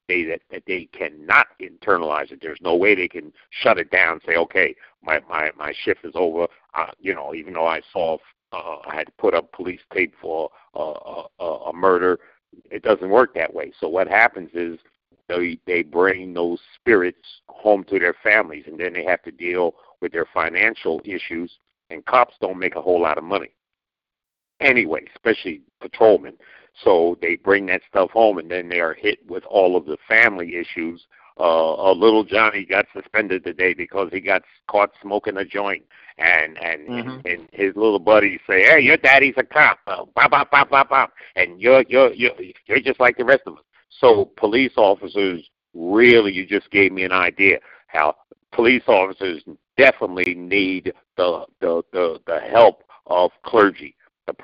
they 0.08 0.24
that, 0.24 0.42
that 0.52 0.64
they 0.68 0.88
cannot 0.94 1.48
internalize 1.62 2.32
it. 2.32 2.40
There's 2.42 2.62
no 2.62 2.76
way 2.76 2.96
they 2.96 3.08
can 3.08 3.32
shut 3.50 3.78
it 3.78 3.92
down. 3.92 4.14
And 4.14 4.22
say, 4.26 4.36
okay, 4.36 4.76
my 5.04 5.22
my 5.30 5.52
my 5.58 5.74
shift 5.84 6.06
is 6.06 6.14
over. 6.16 6.48
Uh, 6.74 6.92
you 7.00 7.14
know, 7.14 7.34
even 7.34 7.54
though 7.54 7.68
I 7.68 7.82
saw 7.92 8.18
uh, 8.52 8.78
I 8.86 8.96
had 8.96 9.08
to 9.08 9.14
put 9.18 9.34
up 9.34 9.52
police 9.52 9.82
tape 9.94 10.14
for 10.22 10.50
uh, 10.76 11.24
a, 11.40 11.46
a 11.46 11.74
murder, 11.74 12.20
it 12.70 12.84
doesn't 12.84 13.10
work 13.10 13.34
that 13.36 13.54
way. 13.54 13.72
So 13.80 13.88
what 13.88 14.08
happens 14.08 14.50
is 14.54 14.80
they 15.28 15.60
they 15.66 15.84
bring 15.84 16.34
those 16.34 16.60
spirits 16.76 17.42
home 17.48 17.84
to 17.86 18.00
their 18.00 18.16
families, 18.24 18.66
and 18.68 18.80
then 18.80 18.94
they 18.94 19.04
have 19.04 19.24
to 19.24 19.32
deal 19.32 19.76
with 20.02 20.12
their 20.12 20.28
financial 20.34 21.02
issues. 21.06 21.52
And 21.90 22.06
cops 22.06 22.36
don't 22.40 22.58
make 22.58 22.76
a 22.76 22.82
whole 22.82 23.02
lot 23.02 23.18
of 23.18 23.24
money 23.26 23.52
anyway, 24.62 25.02
especially 25.16 25.62
patrolmen. 25.82 26.38
So 26.84 27.18
they 27.22 27.36
bring 27.36 27.66
that 27.68 27.82
stuff 27.90 28.12
home, 28.12 28.38
and 28.38 28.50
then 28.50 28.70
they 28.70 28.80
are 28.80 28.94
hit 28.94 29.20
with 29.28 29.44
all 29.46 29.76
of 29.76 29.86
the 29.86 29.98
family 30.08 30.56
issues. 30.56 31.06
Uh, 31.40 31.74
uh, 31.76 31.94
little 31.94 32.24
Johnny 32.24 32.66
got 32.66 32.86
suspended 32.94 33.44
today 33.44 33.74
because 33.74 34.10
he 34.12 34.20
got 34.22 34.44
caught 34.68 34.92
smoking 35.02 35.38
a 35.38 35.46
joint, 35.46 35.84
and 36.18 36.58
and 36.58 36.88
mm-hmm. 36.88 37.28
and 37.28 37.48
his 37.52 37.76
little 37.76 38.00
buddies 38.00 38.40
say, 38.48 38.64
"Hey, 38.64 38.82
your 38.82 38.98
daddy's 38.98 39.34
a 39.38 39.44
cop." 39.44 39.80
Uh, 39.88 40.06
bop, 40.16 40.32
bop, 40.32 40.52
bop, 40.52 40.70
bop, 40.70 40.90
bop, 40.90 41.14
and 41.36 41.60
you're 41.60 41.84
you're 41.88 42.14
you're 42.14 42.36
you're 42.66 42.80
just 42.80 43.00
like 43.00 43.18
the 43.18 43.26
rest 43.26 43.44
of 43.48 43.54
us. 43.54 43.64
So 44.00 44.32
police 44.38 44.74
officers 44.78 45.50
really, 45.74 46.32
you 46.34 46.46
just 46.46 46.70
gave 46.72 46.92
me 46.92 47.04
an 47.04 47.12
idea 47.12 47.60
how 47.88 48.16
police 48.52 48.84
officers 48.88 49.44
definitely 49.78 50.36
need 50.36 50.94
the 51.18 51.46
the 51.60 51.82
the, 51.92 52.20
the 52.28 52.40
help 52.40 52.84
of 53.08 53.32
clergy 53.44 53.96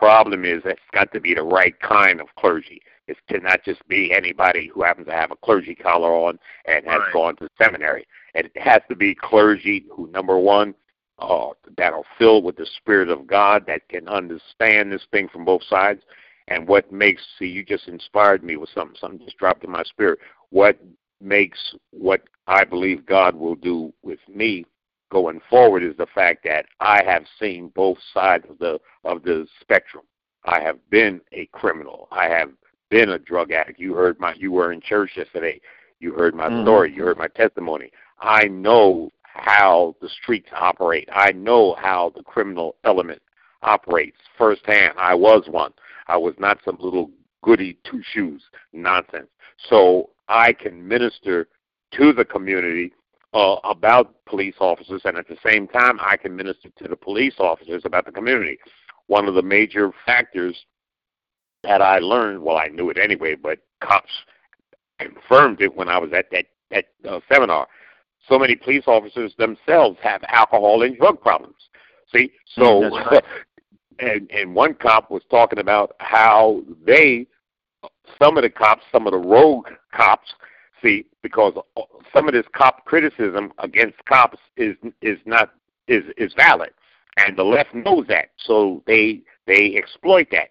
problem 0.08 0.46
is 0.46 0.62
it's 0.64 0.80
got 0.94 1.12
to 1.12 1.20
be 1.20 1.34
the 1.34 1.44
right 1.44 1.78
kind 1.82 2.22
of 2.22 2.28
clergy. 2.40 2.82
It 3.10 3.18
cannot 3.28 3.66
just 3.66 3.86
be 3.90 4.14
anybody 4.14 4.72
who 4.74 4.84
happens 4.84 5.08
to 5.08 5.14
have 5.14 5.32
a 5.32 5.36
clergy 5.36 5.76
collar 5.76 6.14
on 6.14 6.40
and 6.64 6.86
has 6.86 7.00
right. 7.00 7.14
gone 7.14 7.36
to 7.38 7.50
seminary. 7.62 8.08
And 8.34 8.46
it 8.46 8.62
has 8.62 8.82
to 8.88 8.96
be 8.96 9.14
clergy 9.14 9.84
who, 9.94 10.08
number 10.08 10.38
one, 10.40 10.76
uh, 11.20 11.50
that 11.76 11.92
are 11.92 12.04
filled 12.18 12.46
with 12.46 12.56
the 12.56 12.68
Spirit 12.78 13.10
of 13.10 13.28
God, 13.28 13.66
that 13.68 13.90
can 13.90 14.08
understand 14.08 14.94
this 14.94 15.06
thing 15.12 15.28
from 15.28 15.44
both 15.44 15.64
sides. 15.70 16.04
And 16.48 16.70
what 16.70 16.90
makes, 16.90 17.22
see, 17.38 17.48
you 17.48 17.66
just 17.66 17.90
inspired 17.90 18.46
me 18.46 18.56
with 18.56 18.70
something, 18.74 18.96
something 18.98 19.20
just 19.26 19.38
dropped 19.38 19.66
in 19.66 19.72
my 19.72 19.84
spirit. 19.84 20.20
What 20.52 20.80
makes 21.20 21.76
what 21.92 22.22
I 22.48 22.64
believe 22.64 23.06
God 23.06 23.36
will 23.36 23.56
do 23.56 23.94
with 24.04 24.20
me 24.34 24.66
going 25.10 25.40
forward 25.50 25.84
is 25.84 25.96
the 25.98 26.08
fact 26.14 26.44
that 26.46 26.66
I 26.80 27.04
have 27.04 27.24
seen 27.40 27.70
both 27.70 27.98
sides 28.14 28.46
of 28.50 28.58
the 28.60 28.80
of 29.04 29.24
the 29.24 29.48
spectrum. 29.62 30.04
I 30.46 30.62
have 30.62 30.78
been 30.90 31.22
a 31.32 31.48
criminal. 31.48 32.08
I 32.12 32.26
have 32.30 32.52
been 32.90 33.10
a 33.10 33.20
drug 33.20 33.52
addict. 33.52 33.80
You 33.80 33.94
heard 33.94 34.20
my 34.20 34.34
you 34.38 34.52
were 34.52 34.72
in 34.72 34.82
church 34.82 35.12
yesterday. 35.16 35.60
You 36.00 36.14
heard 36.14 36.36
my 36.36 36.48
mm-hmm. 36.48 36.64
story. 36.64 36.94
You 36.94 37.04
heard 37.04 37.18
my 37.18 37.28
testimony. 37.28 37.92
I 38.20 38.46
know 38.46 39.12
how 39.22 39.96
the 40.02 40.10
streets 40.10 40.50
operate. 40.54 41.08
I 41.12 41.32
know 41.32 41.76
how 41.80 42.12
the 42.16 42.24
criminal 42.24 42.76
element 42.84 43.22
operates 43.62 44.18
firsthand. 44.38 44.94
I 44.98 45.16
was 45.16 45.44
one. 45.48 45.74
I 46.08 46.18
was 46.18 46.34
not 46.40 46.60
some 46.64 46.78
little 46.80 47.12
goody 47.44 47.78
two 47.84 48.02
shoes 48.14 48.42
nonsense. 48.74 49.28
So 49.70 50.10
I 50.28 50.54
can 50.54 50.88
minister 50.88 51.48
to 51.94 52.14
the 52.14 52.26
community 52.26 52.94
uh, 53.34 53.56
about 53.64 54.14
police 54.26 54.56
officers, 54.60 55.02
and 55.06 55.18
at 55.18 55.28
the 55.28 55.38
same 55.46 55.68
time, 55.68 56.00
I 56.02 56.18
can 56.18 56.36
minister 56.36 56.70
to 56.78 56.88
the 56.88 56.96
police 56.96 57.36
officers 57.40 57.84
about 57.86 58.06
the 58.06 58.12
community. 58.12 58.58
One 59.08 59.28
of 59.28 59.36
the 59.36 59.42
major 59.42 59.92
factors 60.06 60.58
that 61.64 61.82
I 61.82 62.00
learned, 62.00 62.42
well, 62.42 62.58
I 62.58 62.68
knew 62.68 62.90
it 62.90 62.98
anyway, 62.98 63.36
but 63.36 63.60
cops 63.82 64.12
confirmed 65.00 65.62
it 65.62 65.76
when 65.76 65.90
I 65.90 65.98
was 65.98 66.12
at 66.14 66.30
that 66.32 66.46
that 66.72 66.86
uh, 67.08 67.20
seminar. 67.32 67.68
So 68.28 68.38
many 68.38 68.56
police 68.56 68.84
officers 68.88 69.34
themselves 69.38 69.98
have 70.02 70.22
alcohol 70.28 70.84
and 70.84 70.98
drug 70.98 71.22
problems. 71.22 71.56
See, 72.14 72.32
so 72.56 72.82
mm, 72.82 73.12
right. 73.12 73.24
and 74.00 74.30
and 74.32 74.54
one 74.54 74.74
cop 74.76 75.10
was 75.10 75.24
talking 75.30 75.60
about 75.60 75.96
how 76.00 76.62
they, 76.86 77.28
some 78.22 78.38
of 78.38 78.44
the 78.44 78.50
cops, 78.50 78.84
some 78.92 79.08
of 79.08 79.12
the 79.12 79.20
rogue 79.20 79.68
cops, 79.94 80.34
see, 80.82 81.06
because 81.22 81.54
some 82.14 82.28
of 82.28 82.34
this 82.34 82.46
cop 82.54 82.86
criticism 82.86 83.52
against 83.60 84.04
cops 84.06 84.40
is 84.56 84.76
is 85.02 85.18
not 85.26 85.54
is 85.88 86.04
is 86.18 86.34
valid, 86.34 86.72
and 87.18 87.38
the 87.38 87.44
left 87.44 87.74
knows 87.74 88.06
that, 88.08 88.30
so 88.38 88.84
they 88.88 89.22
they 89.46 89.76
exploit 89.76 90.28
that. 90.32 90.50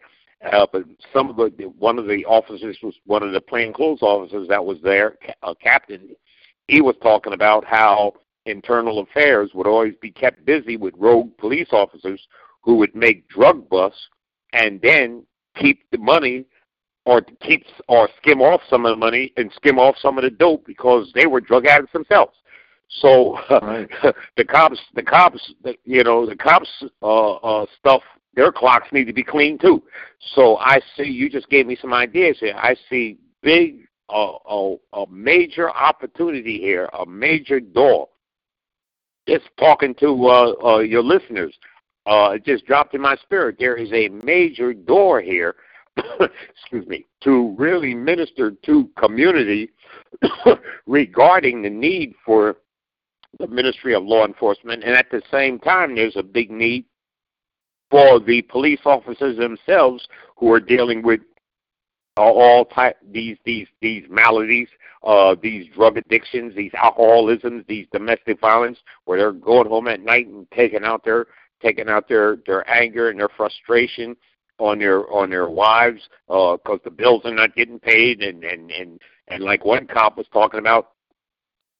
Uh, 0.53 0.67
but 0.71 0.85
some 1.13 1.31
of 1.31 1.37
the 1.37 1.65
one 1.79 1.99
of 1.99 2.07
the 2.07 2.25
officers 2.27 2.77
was 2.83 2.95
one 3.07 3.23
of 3.23 3.33
the 3.33 3.41
plainclothes 3.41 4.03
officers 4.03 4.49
that 4.49 4.65
was 4.65 4.79
there, 4.83 5.17
a 5.43 5.55
captain. 5.55 6.15
He 6.69 6.81
was 6.81 6.97
talking 7.03 7.33
about 7.33 7.65
how 7.65 8.15
internal 8.45 9.01
affairs 9.01 9.51
would 9.55 9.67
always 9.67 9.95
be 10.01 10.11
kept 10.11 10.45
busy 10.45 10.77
with 10.77 10.95
rogue 10.97 11.37
police 11.39 11.69
officers 11.73 12.21
who 12.63 12.77
would 12.77 12.95
make 12.95 13.29
drug 13.29 13.69
busts 13.69 14.09
and 14.53 14.81
then 14.83 15.25
keep 15.57 15.89
the 15.91 15.99
money 15.99 16.45
or 17.07 17.23
keep 17.41 17.65
or 17.89 18.09
skim 18.19 18.43
off 18.43 18.61
some 18.69 18.85
of 18.85 18.91
the 18.91 18.97
money 18.97 19.33
and 19.37 19.51
skim 19.55 19.79
off 19.79 19.95
some 19.99 20.19
of 20.19 20.25
the 20.25 20.31
dope 20.31 20.67
because 20.67 21.11
they 21.15 21.27
were 21.27 21.41
drug 21.41 21.65
addicts 21.65 21.93
themselves. 21.93 22.35
So 23.01 23.39
right. 23.63 23.89
the 24.37 24.45
cops, 24.45 24.79
the 24.95 25.03
cops, 25.03 25.53
the, 25.63 25.77
you 25.85 26.03
know, 26.05 26.27
the 26.27 26.37
cops 26.37 26.69
uh, 27.03 27.35
uh, 27.35 27.67
stuff. 27.79 28.03
Their 28.35 28.53
clocks 28.53 28.89
need 28.93 29.07
to 29.07 29.15
be 29.15 29.23
clean 29.23 29.57
too. 29.57 29.83
So 30.35 30.59
I 30.59 30.81
see 30.95 31.05
you 31.05 31.31
just 31.31 31.49
gave 31.49 31.67
me 31.67 31.79
some 31.81 31.95
ideas 31.95 32.37
here. 32.39 32.55
I 32.55 32.77
see 32.91 33.17
big, 33.41 33.87
uh, 34.11 34.33
a, 34.47 34.77
a 34.93 35.07
major 35.09 35.71
opportunity 35.71 36.59
here, 36.59 36.91
a 36.93 37.07
major 37.07 37.61
door. 37.61 38.09
Just 39.27 39.47
talking 39.59 39.95
to 40.01 40.27
uh, 40.27 40.53
uh, 40.63 40.79
your 40.81 41.03
listeners, 41.03 41.57
uh, 42.05 42.33
it 42.35 42.45
just 42.45 42.67
dropped 42.67 42.95
in 42.95 43.01
my 43.01 43.17
spirit. 43.17 43.57
There 43.59 43.77
is 43.77 43.91
a 43.93 44.09
major 44.09 44.75
door 44.75 45.21
here 45.21 45.57
excuse 46.51 46.87
me, 46.87 47.07
to 47.23 47.55
really 47.59 47.95
minister 47.95 48.53
to 48.65 48.91
community 48.99 49.71
regarding 50.87 51.63
the 51.63 51.71
need 51.71 52.15
for 52.25 52.57
the 53.39 53.47
Ministry 53.47 53.95
of 53.95 54.05
Law 54.05 54.25
Enforcement, 54.25 54.83
and 54.85 54.95
at 54.95 55.11
the 55.11 55.23
same 55.31 55.59
time, 55.59 55.95
there's 55.95 56.17
a 56.17 56.23
big 56.23 56.51
need 56.51 56.85
for 57.91 58.19
the 58.19 58.43
police 58.43 58.81
officers 58.85 59.37
themselves 59.37 60.07
who 60.37 60.53
are 60.53 60.61
dealing 60.61 61.03
with 61.03 61.21
all 62.17 62.65
type 62.65 62.97
these 63.13 63.37
these 63.45 63.67
these 63.83 64.05
maladies, 64.09 64.69
uh, 65.03 65.35
these 65.43 65.67
drug 65.75 65.99
addictions, 65.99 66.55
these 66.55 66.73
alcoholisms, 66.73 67.65
these 67.69 67.87
domestic 67.93 68.41
violence, 68.41 68.79
where 69.05 69.19
they're 69.19 69.33
going 69.33 69.69
home 69.69 69.87
at 69.87 70.01
night 70.01 70.27
and 70.27 70.51
taking 70.51 70.83
out 70.83 71.05
their 71.05 71.27
taking 71.63 71.89
out 71.89 72.09
their 72.09 72.39
their 72.47 72.69
anger 72.71 73.11
and 73.11 73.21
their 73.21 73.29
frustration 73.37 74.17
on 74.59 74.79
their 74.79 75.11
on 75.11 75.31
their 75.31 75.49
wives 75.49 76.09
because 76.27 76.61
uh, 76.69 76.79
the 76.85 76.91
bills 76.91 77.23
are 77.25 77.35
not 77.35 77.55
getting 77.55 77.79
paid, 77.79 78.23
and 78.23 78.45
and 78.45 78.71
and 78.71 79.01
and 79.29 79.43
like 79.43 79.65
one 79.65 79.87
cop 79.87 80.17
was 80.17 80.27
talking 80.33 80.61
about 80.61 80.93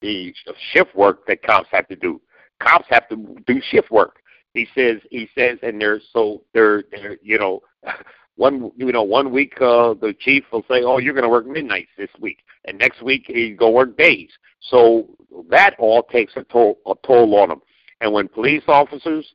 the 0.01 0.33
shift 0.71 0.95
work 0.95 1.25
that 1.27 1.43
cops 1.43 1.67
have 1.71 1.87
to 1.87 1.95
do. 1.95 2.21
Cops 2.59 2.85
have 2.89 3.07
to 3.09 3.35
do 3.45 3.61
shift 3.69 3.91
work. 3.91 4.17
He 4.53 4.67
says 4.75 4.97
he 5.09 5.29
says, 5.35 5.57
and 5.63 5.81
they're 5.81 6.01
so 6.13 6.43
they're 6.53 6.83
they're 6.91 7.17
you 7.21 7.37
know. 7.37 7.61
One 8.39 8.69
you 8.75 8.91
know 8.91 9.01
one 9.01 9.31
week 9.31 9.59
uh, 9.59 9.95
the 9.95 10.15
chief 10.19 10.43
will 10.51 10.61
say, 10.69 10.83
"Oh, 10.83 10.99
you're 10.99 11.15
going 11.15 11.23
to 11.23 11.29
work 11.29 11.47
midnights 11.47 11.89
this 11.97 12.11
week," 12.19 12.43
and 12.65 12.77
next 12.77 13.01
week 13.01 13.23
he's 13.25 13.57
go 13.57 13.71
work 13.71 13.97
days. 13.97 14.29
So 14.59 15.07
that 15.49 15.73
all 15.79 16.03
takes 16.03 16.33
a 16.35 16.43
toll 16.43 16.77
a 16.85 16.93
toll 17.03 17.35
on 17.35 17.49
them. 17.49 17.61
And 17.99 18.13
when 18.13 18.27
police 18.27 18.61
officers 18.67 19.25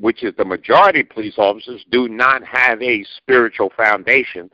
which 0.00 0.22
is 0.22 0.34
the 0.36 0.44
majority 0.44 1.00
of 1.00 1.08
police 1.10 1.38
officers, 1.38 1.84
do 1.90 2.08
not 2.08 2.42
have 2.44 2.80
a 2.82 3.04
spiritual 3.16 3.70
foundation, 3.76 4.50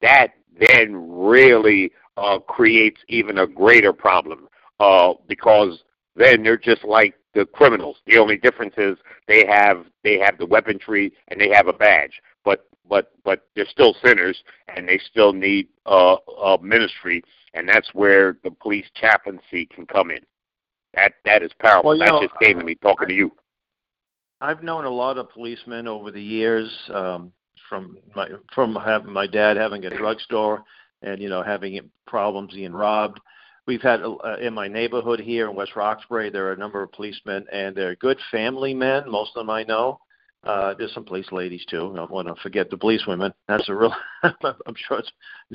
that 0.00 0.28
then 0.58 0.94
really 1.08 1.92
uh, 2.16 2.38
creates 2.38 3.00
even 3.08 3.38
a 3.38 3.46
greater 3.46 3.92
problem 3.92 4.48
uh, 4.80 5.12
because 5.28 5.82
then 6.16 6.42
they're 6.42 6.56
just 6.56 6.84
like 6.84 7.14
the 7.34 7.46
criminals. 7.46 7.96
The 8.06 8.18
only 8.18 8.36
difference 8.36 8.74
is 8.76 8.98
they 9.26 9.46
have 9.46 9.86
they 10.04 10.18
have 10.18 10.38
the 10.38 10.46
weaponry 10.46 11.12
and 11.28 11.40
they 11.40 11.48
have 11.50 11.68
a 11.68 11.72
badge, 11.72 12.20
but 12.44 12.66
but 12.88 13.12
but 13.24 13.46
they're 13.54 13.66
still 13.66 13.94
sinners 14.04 14.42
and 14.74 14.88
they 14.88 14.98
still 14.98 15.32
need 15.32 15.68
uh, 15.86 16.16
a 16.44 16.58
ministry, 16.60 17.22
and 17.54 17.68
that's 17.68 17.94
where 17.94 18.38
the 18.44 18.50
police 18.50 18.86
chaplaincy 18.94 19.66
can 19.66 19.86
come 19.86 20.10
in. 20.10 20.20
That 20.94 21.14
that 21.24 21.42
is 21.42 21.52
powerful. 21.58 21.90
Well, 21.90 21.98
that 21.98 22.08
know, 22.08 22.22
just 22.22 22.38
came 22.40 22.58
to 22.58 22.64
me 22.64 22.74
talking 22.74 23.08
to 23.08 23.14
you. 23.14 23.32
I've 24.42 24.64
known 24.64 24.84
a 24.84 24.90
lot 24.90 25.18
of 25.18 25.30
policemen 25.30 25.86
over 25.86 26.10
the 26.10 26.20
years, 26.20 26.68
um, 26.92 27.32
from 27.68 27.96
my 28.16 28.28
from 28.52 28.74
having 28.74 29.12
my 29.12 29.28
dad 29.28 29.56
having 29.56 29.84
a 29.84 29.90
drugstore, 29.96 30.64
and 31.00 31.22
you 31.22 31.28
know 31.28 31.44
having 31.44 31.78
problems 32.08 32.52
being 32.52 32.72
robbed. 32.72 33.20
We've 33.68 33.80
had 33.80 34.02
uh, 34.02 34.38
in 34.40 34.52
my 34.52 34.66
neighborhood 34.66 35.20
here 35.20 35.48
in 35.48 35.54
West 35.54 35.76
Roxbury, 35.76 36.28
there 36.28 36.48
are 36.48 36.54
a 36.54 36.58
number 36.58 36.82
of 36.82 36.90
policemen, 36.90 37.46
and 37.52 37.76
they're 37.76 37.94
good 37.94 38.18
family 38.32 38.74
men. 38.74 39.08
Most 39.08 39.30
of 39.36 39.42
them 39.42 39.50
I 39.50 39.62
know. 39.62 40.00
Uh, 40.42 40.74
there's 40.76 40.92
some 40.92 41.04
police 41.04 41.30
ladies 41.30 41.64
too. 41.70 41.92
I 41.92 41.96
don't 41.98 42.10
want 42.10 42.26
to 42.26 42.34
forget 42.42 42.68
the 42.68 42.76
police 42.76 43.06
women. 43.06 43.32
That's 43.46 43.68
a 43.68 43.74
real. 43.76 43.94
I'm 44.24 44.74
sure 44.88 44.98
it's 44.98 45.12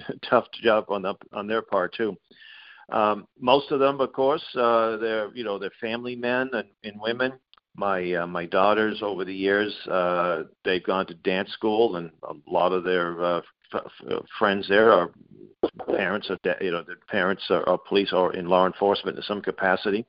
a 0.08 0.14
tough 0.30 0.46
job 0.64 0.86
on 0.88 1.02
the, 1.02 1.14
on 1.34 1.46
their 1.46 1.62
part 1.62 1.94
too. 1.94 2.16
Um, 2.90 3.28
most 3.38 3.70
of 3.72 3.82
them, 3.82 4.00
of 4.00 4.14
course, 4.14 4.46
uh, 4.56 4.96
they're 4.96 5.30
you 5.36 5.44
know 5.44 5.60
they're 5.60 5.72
family 5.82 6.16
men 6.16 6.50
and, 6.54 6.70
and 6.86 7.02
women 7.02 7.34
my 7.78 8.14
uh, 8.14 8.28
my 8.28 8.46
daughters 8.46 9.00
over 9.02 9.24
the 9.24 9.34
years 9.34 9.74
uh, 9.90 10.44
they've 10.66 10.84
gone 10.84 11.06
to 11.06 11.14
dance 11.14 11.52
school 11.52 11.96
and 11.96 12.12
a 12.24 12.34
lot 12.52 12.74
of 12.74 12.84
their 12.84 13.24
uh, 13.24 13.42
f- 13.74 13.84
f- 14.10 14.24
friends 14.38 14.68
there 14.68 14.92
are 14.92 15.12
parents 15.96 16.30
of 16.30 16.40
you 16.60 16.72
know 16.72 16.84
their 16.84 16.98
parents 17.10 17.44
are, 17.50 17.68
are 17.70 17.78
police 17.78 18.12
or 18.12 18.36
in 18.36 18.48
law 18.48 18.66
enforcement 18.66 19.18
in 19.18 19.24
some 19.24 19.42
capacity. 19.42 20.06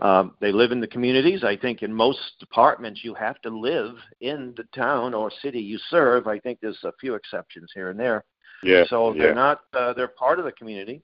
Um, 0.00 0.34
they 0.40 0.50
live 0.50 0.72
in 0.72 0.80
the 0.80 0.86
communities. 0.86 1.44
I 1.44 1.56
think 1.56 1.82
in 1.82 1.92
most 1.92 2.18
departments 2.38 3.00
you 3.04 3.12
have 3.14 3.40
to 3.42 3.50
live 3.50 3.96
in 4.22 4.54
the 4.56 4.64
town 4.74 5.12
or 5.12 5.30
city 5.42 5.60
you 5.60 5.78
serve. 5.90 6.26
I 6.26 6.38
think 6.38 6.58
there's 6.60 6.82
a 6.84 6.92
few 6.98 7.14
exceptions 7.14 7.70
here 7.74 7.90
and 7.90 8.00
there. 8.00 8.24
Yeah 8.62 8.84
so 8.88 9.14
they're 9.14 9.34
not 9.34 9.60
uh, 9.74 9.92
they're 9.94 10.08
part 10.08 10.38
of 10.38 10.44
the 10.44 10.52
community. 10.52 11.02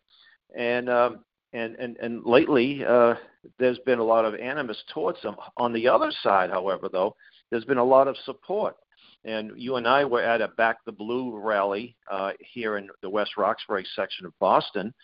And 0.57 0.89
um, 0.89 1.25
and 1.57 1.75
and 1.77 1.97
and 1.97 2.25
lately 2.25 2.85
uh, 2.85 3.15
there's 3.59 3.79
been 3.81 3.99
a 3.99 4.05
lot 4.05 4.25
of 4.25 4.35
animus 4.35 4.83
towards 4.93 5.21
them. 5.23 5.37
On 5.57 5.73
the 5.73 5.89
other 5.89 6.13
side, 6.23 6.51
however, 6.51 6.89
though, 6.91 7.17
there's 7.51 7.65
been 7.65 7.79
a 7.79 7.85
lot 7.85 8.09
of 8.09 8.17
support. 8.25 8.77
And 9.25 9.51
you 9.57 9.77
and 9.77 9.89
I 9.89 10.05
were 10.05 10.23
at 10.23 10.41
a 10.41 10.49
Back 10.49 10.85
the 10.85 10.93
Blue 10.93 11.37
rally 11.37 11.97
uh, 12.11 12.33
here 12.39 12.77
in 12.77 12.89
the 13.03 13.11
West 13.11 13.37
Roxbury 13.37 13.85
section 13.97 14.25
of 14.27 14.39
Boston, 14.39 14.95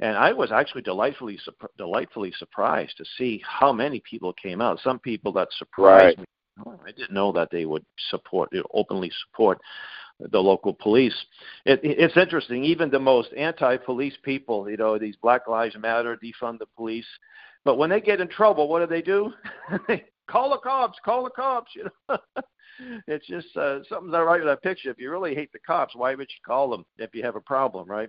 and 0.00 0.16
I 0.16 0.32
was 0.32 0.52
actually 0.52 0.82
delightfully 0.82 1.38
delightfully 1.78 2.32
surprised 2.38 2.96
to 2.98 3.04
see 3.16 3.42
how 3.46 3.72
many 3.72 4.02
people 4.08 4.32
came 4.34 4.60
out. 4.60 4.80
Some 4.82 4.98
people 4.98 5.32
that 5.32 5.48
surprised 5.58 6.04
right. 6.04 6.18
me. 6.18 6.24
I 6.66 6.92
didn't 6.92 7.12
know 7.12 7.32
that 7.32 7.50
they 7.50 7.64
would 7.64 7.84
support 8.10 8.50
openly 8.72 9.10
support 9.26 9.58
the 10.18 10.38
local 10.38 10.74
police. 10.74 11.14
It, 11.64 11.80
it's 11.82 12.16
interesting. 12.16 12.64
Even 12.64 12.90
the 12.90 12.98
most 12.98 13.30
anti-police 13.36 14.16
people, 14.22 14.68
you 14.68 14.76
know, 14.76 14.98
these 14.98 15.16
Black 15.16 15.48
Lives 15.48 15.76
Matter, 15.78 16.16
defund 16.16 16.58
the 16.58 16.66
police, 16.76 17.06
but 17.64 17.76
when 17.76 17.90
they 17.90 18.00
get 18.00 18.20
in 18.20 18.28
trouble, 18.28 18.68
what 18.68 18.80
do 18.80 18.86
they 18.86 19.02
do? 19.02 19.32
they 19.88 20.04
call 20.30 20.50
the 20.50 20.58
cops. 20.58 20.98
Call 21.04 21.24
the 21.24 21.30
cops. 21.30 21.70
You 21.80 21.90
know, 22.08 22.18
it's 23.08 23.26
just 23.26 23.54
uh, 23.58 23.80
something's 23.90 24.12
not 24.12 24.20
right 24.20 24.40
with 24.40 24.48
that 24.48 24.62
picture. 24.62 24.90
If 24.90 24.98
you 24.98 25.10
really 25.10 25.34
hate 25.34 25.52
the 25.52 25.58
cops, 25.58 25.94
why 25.94 26.14
would 26.14 26.30
you 26.30 26.40
call 26.46 26.70
them 26.70 26.86
if 26.96 27.14
you 27.14 27.22
have 27.22 27.36
a 27.36 27.40
problem, 27.40 27.86
right? 27.86 28.08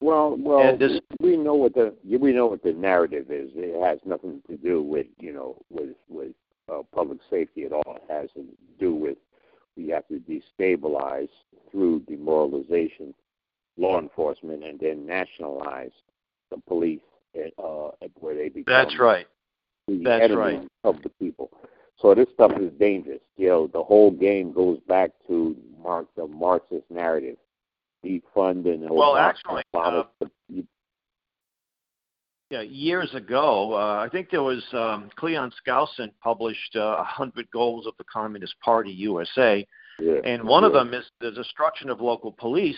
Well, 0.00 0.36
well, 0.38 0.76
this, 0.76 1.00
we 1.18 1.38
know 1.38 1.54
what 1.54 1.72
the 1.72 1.94
we 2.06 2.30
know 2.32 2.46
what 2.46 2.62
the 2.62 2.74
narrative 2.74 3.30
is. 3.30 3.50
It 3.54 3.82
has 3.82 4.00
nothing 4.04 4.42
to 4.50 4.58
do 4.58 4.82
with 4.82 5.06
you 5.18 5.32
know 5.32 5.56
with 5.70 5.96
with 6.10 6.32
uh, 6.72 6.82
public 6.94 7.18
safety 7.30 7.64
at 7.64 7.72
all. 7.72 7.96
It 7.96 8.02
has 8.12 8.30
to 8.34 8.44
do 8.78 8.94
with 8.94 9.18
we 9.76 9.88
have 9.88 10.06
to 10.08 10.20
destabilize 10.20 11.28
through 11.70 12.00
demoralization 12.00 13.12
law 13.76 13.98
enforcement 13.98 14.62
and 14.64 14.78
then 14.78 15.04
nationalize 15.04 15.90
the 16.50 16.58
police 16.68 17.00
at, 17.34 17.52
uh, 17.58 17.88
at 18.02 18.10
where 18.20 18.36
they 18.36 18.48
become 18.48 18.72
That's 18.72 18.98
right. 18.98 19.26
the 19.88 20.00
That's 20.04 20.24
enemy 20.24 20.36
right. 20.36 20.68
of 20.84 21.02
the 21.02 21.08
people. 21.08 21.50
So 22.00 22.14
this 22.14 22.28
stuff 22.34 22.52
is 22.60 22.72
dangerous. 22.78 23.20
You 23.36 23.48
know, 23.48 23.66
the 23.72 23.82
whole 23.82 24.10
game 24.10 24.52
goes 24.52 24.78
back 24.86 25.10
to 25.26 25.56
Mark 25.82 26.06
the 26.16 26.26
Marxist 26.26 26.84
narrative, 26.90 27.36
defund 28.04 28.66
and 28.66 28.88
well, 28.90 29.16
actually, 29.16 29.62
uh, 29.74 30.04
the, 30.20 30.30
yeah, 32.50 32.60
years 32.60 33.12
ago, 33.14 33.74
uh, 33.74 34.04
I 34.04 34.08
think 34.10 34.30
there 34.30 34.42
was 34.42 34.62
um, 34.72 35.10
Cleon 35.16 35.50
Skousen 35.66 36.10
published 36.22 36.76
uh, 36.76 36.96
100 36.96 37.50
Goals 37.50 37.86
of 37.86 37.94
the 37.98 38.04
Communist 38.04 38.54
Party 38.60 38.90
USA, 38.90 39.66
yeah, 39.98 40.18
and 40.24 40.44
one 40.44 40.62
yeah. 40.62 40.68
of 40.68 40.72
them 40.72 40.94
is 40.94 41.04
the 41.20 41.30
destruction 41.30 41.88
of 41.90 42.00
local 42.00 42.32
police. 42.32 42.76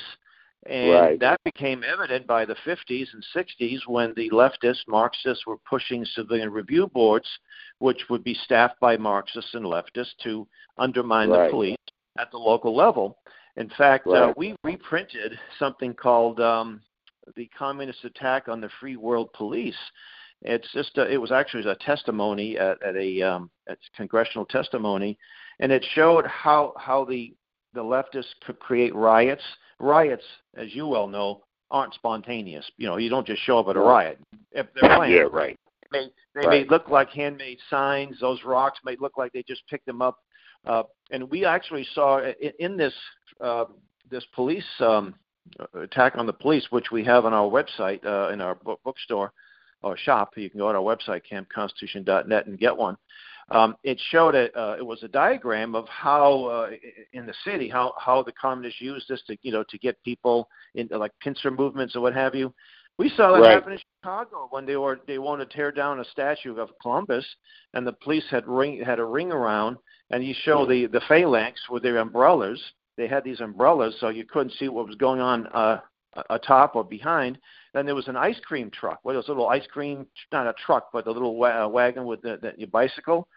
And 0.69 0.93
right. 0.93 1.21
that 1.21 1.39
became 1.45 1.85
evident 1.85 2.27
by 2.27 2.45
the 2.45 2.57
50s 2.67 3.07
and 3.13 3.25
60s 3.35 3.81
when 3.87 4.13
the 4.17 4.29
leftist 4.31 4.81
Marxists 4.89 5.47
were 5.47 5.59
pushing 5.59 6.05
civilian 6.05 6.51
review 6.51 6.89
boards, 6.89 7.29
which 7.79 8.01
would 8.11 8.25
be 8.25 8.35
staffed 8.35 8.81
by 8.81 8.97
Marxists 8.97 9.55
and 9.55 9.65
leftists 9.65 10.17
to 10.25 10.47
undermine 10.77 11.29
right. 11.29 11.45
the 11.45 11.51
police 11.51 11.77
at 12.19 12.33
the 12.33 12.39
local 12.39 12.75
level. 12.75 13.17
In 13.57 13.71
fact, 13.79 14.07
uh, 14.07 14.11
right. 14.11 14.23
uh, 14.31 14.35
we 14.37 14.57
reprinted 14.65 15.39
something 15.59 15.95
called 15.95 16.41
um, 16.41 16.81
the 17.35 17.49
communist 17.59 18.05
attack 18.05 18.49
on 18.49 18.61
the 18.61 18.71
free 18.81 18.97
world 18.97 19.33
police. 19.33 19.77
It's 20.43 20.71
just 20.73 20.97
a, 20.99 21.11
it 21.11 21.17
was 21.17 21.33
actually 21.33 21.69
a 21.69 21.75
testimony 21.77 22.59
at, 22.59 22.83
at 22.83 22.95
a 22.97 23.23
um, 23.23 23.51
at 23.69 23.79
congressional 23.97 24.45
testimony, 24.45 25.19
and 25.61 25.73
it 25.73 25.85
showed 25.95 26.27
how 26.27 26.75
how 26.77 27.05
the 27.05 27.35
the 27.75 27.83
leftists 27.83 28.35
could 28.45 28.59
create 28.59 28.95
riots. 28.95 29.43
Riots, 29.79 30.25
as 30.57 30.75
you 30.75 30.87
well 30.87 31.07
know, 31.07 31.43
aren't 31.71 31.95
spontaneous. 31.95 32.71
You 32.77 32.87
know, 32.87 32.97
you 32.99 33.11
don't 33.11 33.27
just 33.27 33.43
show 33.43 33.59
up 33.59 33.69
at 33.69 33.77
a 33.77 33.81
riot 33.81 34.19
if 34.53 34.67
they're 34.75 34.97
planned. 34.97 35.13
yeah, 35.13 35.21
right. 35.33 35.59
They, 35.93 36.07
they 36.35 36.47
right. 36.47 36.65
may 36.65 36.69
look 36.69 36.89
like 36.89 37.11
handmade 37.11 37.59
signs. 37.71 38.19
Those 38.21 38.43
rocks 38.45 38.79
may 38.85 38.97
look 39.01 39.17
like 39.17 39.33
they 39.33 39.45
just 39.47 39.63
picked 39.69 39.87
them 39.87 40.03
up 40.03 40.19
Uh, 40.67 40.83
and 41.11 41.31
we 41.31 41.45
actually 41.45 41.87
saw 41.95 42.21
in, 42.23 42.53
in 42.59 42.77
this 42.77 42.95
uh, 43.41 43.67
this 44.11 44.25
police 44.35 44.65
um, 44.81 45.15
attack 45.75 46.17
on 46.17 46.27
the 46.27 46.33
police, 46.33 46.67
which 46.71 46.91
we 46.91 47.05
have 47.05 47.25
on 47.25 47.33
our 47.33 47.49
website 47.49 48.05
uh, 48.05 48.33
in 48.33 48.41
our 48.41 48.55
book, 48.55 48.81
bookstore 48.85 49.33
or 49.83 49.97
shop. 49.97 50.33
You 50.37 50.51
can 50.51 50.59
go 50.59 50.73
to 50.73 50.79
our 50.79 50.97
website 50.97 51.23
campconstitution.net 51.31 52.47
and 52.47 52.59
get 52.59 52.77
one. 52.77 52.97
Um, 53.51 53.77
it 53.85 54.01
showed 54.11 54.35
it. 54.35 54.57
Uh, 54.57 54.75
it 54.77 54.85
was 54.85 55.03
a 55.03 55.09
diagram 55.09 55.77
of 55.77 55.87
how 55.89 56.45
uh, 56.47 56.71
in 57.13 57.27
the 57.27 57.35
city 57.45 57.69
how 57.69 57.95
how 57.99 58.23
the 58.23 58.33
communists 58.33 58.81
used 58.81 59.09
this 59.09 59.23
to 59.29 59.37
you 59.43 59.53
know 59.53 59.65
to 59.69 59.79
get 59.79 60.03
people 60.03 60.49
into 60.75 60.99
like 60.99 61.13
pincer 61.21 61.51
movements 61.51 61.95
or 61.95 62.01
what 62.01 62.15
have 62.15 62.35
you. 62.35 62.53
We 62.99 63.11
saw 63.11 63.33
that 63.33 63.43
Right. 63.43 63.53
happen 63.53 63.75
in 63.75 63.79
Chicago 64.01 64.49
when 64.51 64.67
they 64.67 64.77
were 64.77 65.01
they 65.07 65.19
wanted 65.19 65.51
to 65.51 65.57
tear 65.57 65.71
down 65.71 66.01
a 66.01 66.05
statue 66.07 66.59
of 66.59 66.71
Columbus, 66.81 67.25
and 67.75 67.87
the 67.87 67.93
police 67.93 68.25
had 68.31 68.49
ring 68.49 68.83
had 68.83 68.99
a 68.99 69.05
ring 69.05 69.31
around, 69.31 69.77
and 70.11 70.25
you 70.25 70.35
show 70.43 70.67
the 70.67 70.87
the 70.87 71.03
phalanx 71.03 71.61
with 71.71 71.85
their 71.85 71.99
umbrellas. 71.99 72.61
They 72.97 73.07
had 73.07 73.25
these 73.25 73.41
umbrellas, 73.41 73.97
so 74.01 74.09
you 74.09 74.25
couldn't 74.25 74.53
see 74.53 74.69
what 74.69 74.87
was 74.87 74.97
going 74.97 75.21
on 75.21 75.47
uh, 75.49 75.81
atop 76.31 76.77
or 76.77 76.85
behind. 76.85 77.39
Then 77.75 77.85
there 77.87 77.95
was 77.95 78.09
an 78.09 78.17
ice 78.17 78.41
cream 78.41 78.71
truck. 78.71 79.01
What 79.03 79.15
it 79.15 79.19
was 79.19 79.29
a 79.29 79.33
little 79.33 79.49
ice 79.49 79.67
cream? 79.67 80.07
Not 80.33 80.47
a 80.47 80.55
truck, 80.55 80.89
but 80.93 81.07
a 81.07 81.11
little 81.11 81.37
wa- 81.37 81.67
wagon 81.67 82.07
with 82.07 82.23
the, 82.23 82.39
the 82.41 82.55
your 82.57 82.69
bicycle, 82.69 83.29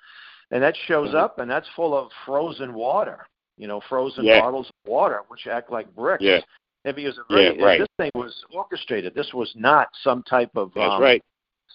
and 0.51 0.63
that 0.63 0.75
shows 0.87 1.09
Mhm. 1.09 1.15
up, 1.15 1.39
and 1.39 1.51
that's 1.51 1.67
full 1.75 1.97
of 1.97 2.09
frozen 2.25 2.73
water. 2.73 3.27
You 3.57 3.67
know, 3.67 3.81
frozen 3.89 4.23
Yeah. 4.23 4.39
bottles 4.39 4.67
of 4.69 4.89
water, 4.89 5.23
which 5.27 5.45
act 5.47 5.69
like 5.71 5.93
bricks. 5.93 6.23
Yeah. 6.23 6.39
And 6.85 6.95
because 6.95 7.17
it 7.17 7.23
Yeah, 7.29 7.61
right. 7.65 7.79
this 7.79 7.89
thing 7.97 8.11
was 8.15 8.33
orchestrated. 8.53 9.13
This 9.13 9.33
was 9.33 9.53
not 9.57 9.89
some 10.01 10.23
type 10.23 10.51
of 10.55 10.71
That's 10.73 10.93
um, 10.93 11.01
right. 11.01 11.21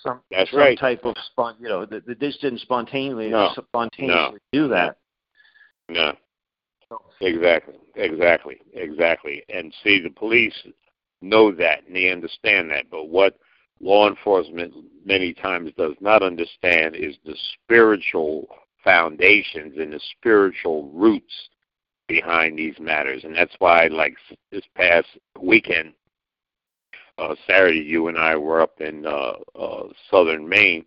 some 0.03 0.23
That's 0.31 0.51
some 0.51 0.61
right. 0.61 0.79
type 0.79 1.05
of 1.05 1.14
spon 1.27 1.57
you 1.61 1.68
know, 1.68 1.85
the, 1.85 2.01
the, 2.01 2.14
this 2.14 2.38
didn't 2.38 2.61
spontaneously 2.61 3.29
No. 3.29 3.51
spontaneously 3.53 4.38
do 4.53 4.68
that. 4.68 4.97
No. 5.90 6.16
Exactly. 7.20 7.74
Exactly. 7.96 8.61
Exactly. 8.74 9.42
And 9.48 9.72
see, 9.83 10.00
the 10.00 10.11
police 10.11 10.54
know 11.20 11.52
that 11.52 11.87
and 11.87 11.96
they 11.96 12.11
understand 12.11 12.70
that. 12.70 12.90
But 12.90 13.09
what 13.09 13.38
law 13.80 14.09
enforcement 14.09 14.72
many 15.04 15.33
times 15.33 15.70
does 15.76 15.94
not 16.00 16.22
understand 16.22 16.96
is 16.96 17.16
the 17.24 17.37
spiritual 17.54 18.48
foundations 18.83 19.74
and 19.78 19.92
the 19.92 20.00
spiritual 20.18 20.90
roots 20.92 21.48
behind 22.09 22.59
these 22.59 22.78
matters. 22.78 23.24
And 23.24 23.35
that's 23.35 23.54
why, 23.59 23.87
like 23.87 24.14
this 24.50 24.64
past 24.76 25.09
weekend, 25.40 25.94
uh, 27.18 27.35
Saturday, 27.46 27.80
you 27.80 28.09
and 28.09 28.18
I 28.18 28.37
were 28.37 28.61
up 28.61 28.80
in 28.80 29.07
uh, 29.07 29.35
uh, 29.59 29.85
southern 30.11 30.48
Maine, 30.48 30.85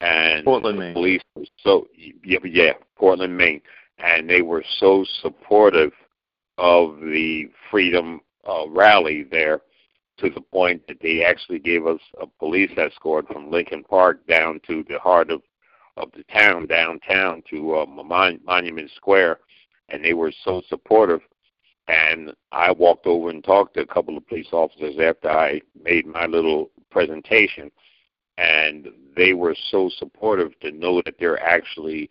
and 0.00 0.44
Portland, 0.44 0.78
Maine. 0.78 0.94
police 0.94 1.22
were 1.34 1.44
so 1.62 1.86
yeah, 2.24 2.38
yeah, 2.44 2.72
Portland, 2.96 3.36
Maine, 3.36 3.60
and 4.02 4.28
they 4.28 4.42
were 4.42 4.64
so 4.78 5.04
supportive 5.22 5.92
of 6.58 7.00
the 7.00 7.50
freedom 7.70 8.20
uh, 8.48 8.68
rally 8.68 9.24
there 9.24 9.60
to 10.18 10.30
the 10.30 10.40
point 10.40 10.82
that 10.86 11.00
they 11.00 11.24
actually 11.24 11.58
gave 11.58 11.86
us 11.86 12.00
a 12.20 12.26
police 12.26 12.70
escort 12.76 13.26
from 13.26 13.50
Lincoln 13.50 13.82
Park 13.84 14.26
down 14.26 14.60
to 14.66 14.84
the 14.88 14.98
heart 14.98 15.30
of 15.30 15.42
of 15.96 16.10
the 16.12 16.24
town, 16.32 16.66
downtown 16.66 17.42
to 17.50 17.76
uh, 17.78 17.86
Mon- 17.86 18.40
Monument 18.44 18.90
Square, 18.96 19.38
and 19.88 20.04
they 20.04 20.14
were 20.14 20.32
so 20.44 20.62
supportive. 20.68 21.20
And 21.88 22.32
I 22.52 22.70
walked 22.70 23.06
over 23.06 23.30
and 23.30 23.42
talked 23.42 23.74
to 23.74 23.80
a 23.80 23.86
couple 23.86 24.16
of 24.16 24.26
police 24.28 24.46
officers 24.52 24.94
after 25.00 25.28
I 25.30 25.60
made 25.82 26.06
my 26.06 26.26
little 26.26 26.70
presentation, 26.90 27.70
and 28.38 28.88
they 29.16 29.32
were 29.32 29.56
so 29.70 29.90
supportive 29.98 30.58
to 30.60 30.70
know 30.70 31.02
that 31.04 31.16
they're 31.18 31.42
actually 31.42 32.08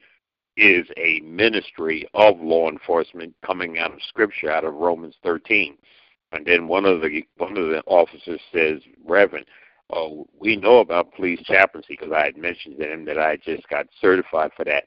is 0.59 0.87
a 0.97 1.21
ministry 1.21 2.07
of 2.13 2.39
law 2.39 2.69
enforcement 2.69 3.33
coming 3.45 3.79
out 3.79 3.93
of 3.93 3.99
Scripture, 4.07 4.51
out 4.51 4.65
of 4.65 4.73
Romans 4.73 5.15
13. 5.23 5.77
And 6.31 6.45
then 6.45 6.67
one 6.67 6.85
of 6.85 7.01
the 7.01 7.23
one 7.37 7.57
of 7.57 7.69
the 7.69 7.81
officers 7.87 8.41
says, 8.53 8.81
Reverend, 9.05 9.45
uh, 9.91 10.09
we 10.39 10.55
know 10.55 10.79
about 10.79 11.13
police 11.13 11.41
chaplaincy 11.43 11.97
because 11.99 12.13
I 12.13 12.25
had 12.25 12.37
mentioned 12.37 12.77
to 12.79 12.91
him 12.91 13.05
that 13.05 13.17
I 13.17 13.37
just 13.37 13.67
got 13.69 13.87
certified 13.99 14.51
for 14.55 14.65
that. 14.65 14.85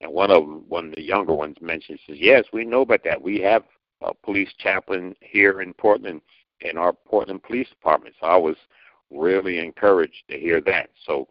And 0.00 0.12
one 0.12 0.30
of 0.30 0.42
them, 0.42 0.64
one 0.68 0.90
of 0.90 0.94
the 0.94 1.02
younger 1.02 1.32
ones 1.32 1.56
mentioned, 1.60 1.98
says, 2.06 2.16
yes, 2.18 2.44
we 2.52 2.64
know 2.64 2.82
about 2.82 3.02
that. 3.04 3.20
We 3.20 3.40
have 3.40 3.64
a 4.02 4.12
police 4.14 4.50
chaplain 4.58 5.14
here 5.20 5.62
in 5.62 5.72
Portland 5.74 6.20
in 6.60 6.76
our 6.76 6.92
Portland 6.92 7.42
Police 7.42 7.68
Department. 7.68 8.14
So 8.20 8.26
I 8.26 8.36
was 8.36 8.56
really 9.10 9.58
encouraged 9.58 10.24
to 10.28 10.38
hear 10.38 10.60
that. 10.62 10.90
So 11.06 11.28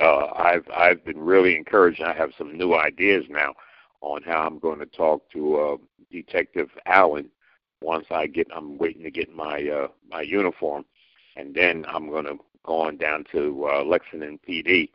uh, 0.00 0.26
I've 0.36 0.66
I've 0.74 1.04
been 1.04 1.18
really 1.18 1.56
encouraged. 1.56 2.02
I 2.02 2.12
have 2.14 2.30
some 2.36 2.56
new 2.56 2.74
ideas 2.74 3.24
now 3.28 3.54
on 4.00 4.22
how 4.22 4.42
I'm 4.42 4.58
going 4.58 4.78
to 4.80 4.86
talk 4.86 5.30
to 5.32 5.56
uh, 5.56 5.76
Detective 6.10 6.68
Allen 6.86 7.30
once 7.80 8.06
I 8.10 8.26
get. 8.26 8.48
I'm 8.54 8.76
waiting 8.78 9.02
to 9.04 9.10
get 9.10 9.34
my 9.34 9.62
uh, 9.68 9.88
my 10.10 10.22
uniform, 10.22 10.84
and 11.36 11.54
then 11.54 11.84
I'm 11.88 12.08
going 12.08 12.24
to 12.24 12.38
go 12.64 12.80
on 12.80 12.96
down 12.96 13.24
to 13.32 13.68
uh, 13.72 13.84
Lexington 13.84 14.38
PD 14.48 14.90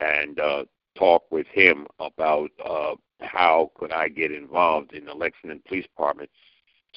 and 0.00 0.38
uh, 0.40 0.64
talk 0.96 1.30
with 1.30 1.46
him 1.48 1.86
about 1.98 2.50
uh, 2.64 2.94
how 3.20 3.70
could 3.74 3.92
I 3.92 4.08
get 4.08 4.32
involved 4.32 4.92
in 4.92 5.04
the 5.04 5.14
Lexington 5.14 5.62
Police 5.66 5.84
Department 5.84 6.30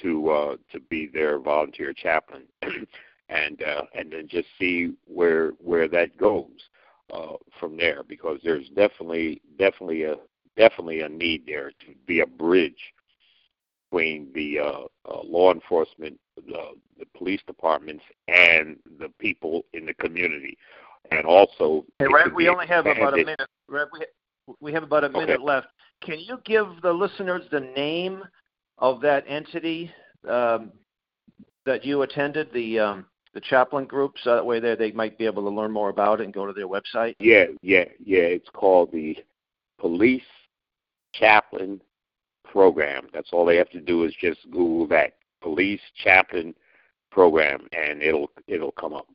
to 0.02 0.30
uh, 0.30 0.56
to 0.72 0.80
be 0.80 1.08
their 1.08 1.40
volunteer 1.40 1.94
chaplain, 1.94 2.44
and 3.30 3.62
uh, 3.64 3.84
and 3.94 4.12
then 4.14 4.28
just 4.28 4.48
see 4.58 4.94
where 5.06 5.50
where 5.60 5.88
that 5.90 6.18
goes 6.18 6.70
uh, 7.13 7.36
from 7.60 7.78
there 7.78 8.04
because 8.08 8.39
there's 8.43 8.67
definitely 8.69 9.41
definitely 9.58 10.04
a 10.04 10.15
definitely 10.58 11.02
a 11.02 11.10
need 11.10 11.43
there 11.45 11.71
to 11.80 11.93
be 12.06 12.21
a 12.21 12.26
bridge 12.26 12.93
between 13.91 14.32
the 14.34 14.60
uh, 14.60 15.12
uh, 15.12 15.21
law 15.23 15.54
enforcement, 15.54 16.19
the, 16.36 16.71
the 16.97 17.06
police 17.15 17.41
departments, 17.45 18.04
and 18.28 18.78
the 18.99 19.10
people 19.19 19.63
in 19.73 19.86
the 19.86 19.93
community, 19.95 20.58
and 21.12 21.26
also. 21.26 21.86
Hey, 21.99 22.08
Rev, 22.12 22.34
we 22.36 22.49
only 22.49 22.65
have 22.65 22.88
about 22.88 23.13
a 23.13 23.17
minute. 23.17 23.47
Rev, 23.67 23.88
we, 23.93 24.56
we 24.60 24.73
have 24.73 24.84
about 24.84 25.04
a 25.04 25.08
Okay. 25.08 25.19
minute 25.19 25.41
left. 25.41 25.67
Can 26.02 26.19
you 26.19 26.39
give 26.43 26.67
the 26.82 26.91
listeners 26.91 27.43
the 27.52 27.60
name 27.60 28.23
of 28.80 28.99
that 29.02 29.23
entity 29.28 29.91
um, 30.28 30.71
that 31.65 31.86
you 31.86 32.02
attended, 32.02 32.52
the 32.52 32.80
um, 32.80 33.06
the 33.34 33.41
chaplain 33.41 33.86
group, 33.86 34.15
so 34.24 34.36
that 34.36 34.46
way 34.46 34.60
they 34.60 34.76
they 34.76 34.91
might 34.91 35.17
be 35.17 35.26
able 35.26 35.43
to 35.43 35.50
learn 35.50 35.72
more 35.72 35.89
about 35.89 36.22
it 36.22 36.26
and 36.26 36.34
go 36.34 36.46
to 36.46 36.54
their 36.54 36.67
website? 36.67 37.15
Yeah, 37.19 37.46
yeah, 37.62 37.86
yeah. 38.04 38.22
It's 38.22 38.50
called 38.50 38.91
the 38.91 39.17
Police 39.80 40.22
Chaplain 41.13 41.82
Program. 42.46 43.08
That's 43.13 43.30
all 43.32 43.46
they 43.46 43.58
have 43.58 43.69
to 43.72 43.82
do 43.82 44.04
is 44.04 44.13
just 44.19 44.39
Google 44.52 44.88
that 44.88 45.13
Police 45.41 45.82
Chaplain 45.96 46.54
Program, 47.12 47.67
and 47.72 48.02
it'll 48.02 48.30
it'll 48.48 48.72
come 48.72 48.93
up. 48.93 49.08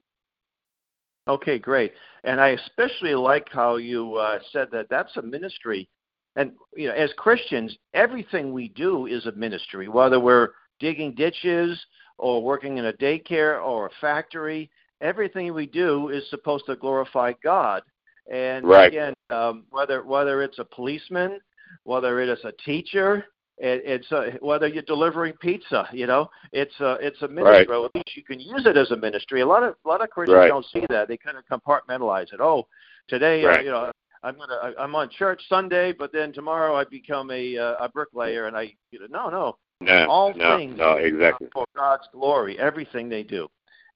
Okay, 1.28 1.58
great. 1.58 1.92
And 2.24 2.40
I 2.40 2.48
especially 2.48 3.14
like 3.14 3.48
how 3.50 3.76
you 3.76 4.14
uh, 4.14 4.38
said 4.50 4.68
that 4.72 4.88
that's 4.88 5.16
a 5.16 5.22
ministry. 5.22 5.88
And 6.36 6.52
you 6.76 6.88
know, 6.88 6.94
as 6.94 7.12
Christians, 7.16 7.76
everything 7.94 8.52
we 8.52 8.68
do 8.68 9.06
is 9.06 9.26
a 9.26 9.32
ministry, 9.32 9.88
whether 9.88 10.18
we're 10.18 10.50
digging 10.80 11.14
ditches 11.14 11.78
or 12.18 12.42
working 12.42 12.78
in 12.78 12.86
a 12.86 12.92
daycare 12.94 13.64
or 13.64 13.86
a 13.86 13.90
factory. 14.00 14.70
Everything 15.00 15.54
we 15.54 15.66
do 15.66 16.08
is 16.08 16.28
supposed 16.30 16.66
to 16.66 16.76
glorify 16.76 17.32
God. 17.42 17.82
And 18.30 18.66
Right. 18.66 18.88
again, 18.88 19.14
um, 19.30 19.64
whether 19.70 20.02
whether 20.02 20.42
it's 20.42 20.58
a 20.58 20.64
policeman, 20.64 21.40
whether 21.84 22.20
it 22.20 22.28
is 22.28 22.44
a 22.44 22.52
teacher, 22.64 23.24
it, 23.58 23.82
it's 23.84 24.12
a, 24.12 24.32
whether 24.40 24.66
you're 24.66 24.82
delivering 24.82 25.34
pizza, 25.34 25.88
you 25.92 26.06
know, 26.06 26.28
it's 26.52 26.78
a 26.80 26.98
it's 27.00 27.20
a 27.22 27.28
ministry. 27.28 27.66
Right. 27.66 27.84
At 27.84 27.94
least 27.94 28.16
you 28.16 28.24
can 28.24 28.40
use 28.40 28.66
it 28.66 28.76
as 28.76 28.90
a 28.90 28.96
ministry. 28.96 29.40
A 29.40 29.46
lot 29.46 29.62
of 29.62 29.76
a 29.84 29.88
lot 29.88 30.02
of 30.02 30.10
Christians 30.10 30.36
Right. 30.36 30.48
don't 30.48 30.66
see 30.66 30.84
that. 30.90 31.08
They 31.08 31.16
kind 31.16 31.36
of 31.38 31.44
compartmentalize 31.46 32.32
it. 32.32 32.40
Oh, 32.40 32.66
today, 33.08 33.44
uh, 33.46 33.60
you 33.60 33.70
know, 33.70 33.90
I'm 34.22 34.36
gonna 34.36 34.54
I- 34.54 34.82
I'm 34.82 34.94
on 34.94 35.08
church 35.10 35.40
Sunday, 35.48 35.92
but 35.92 36.12
then 36.12 36.32
tomorrow 36.32 36.74
I 36.76 36.84
become 36.84 37.30
a 37.30 37.56
uh, 37.56 37.84
a 37.84 37.88
bricklayer, 37.88 38.46
and 38.46 38.56
I 38.56 38.74
you 38.90 39.00
know 39.00 39.06
no 39.08 39.30
no 39.30 39.56
No, 39.80 40.06
all 40.08 40.34
no, 40.34 40.56
things 40.56 40.76
no, 40.76 40.94
exactly. 40.94 41.46
for 41.52 41.64
God's 41.76 42.08
glory, 42.12 42.58
everything 42.58 43.08
they 43.08 43.22
do, 43.22 43.48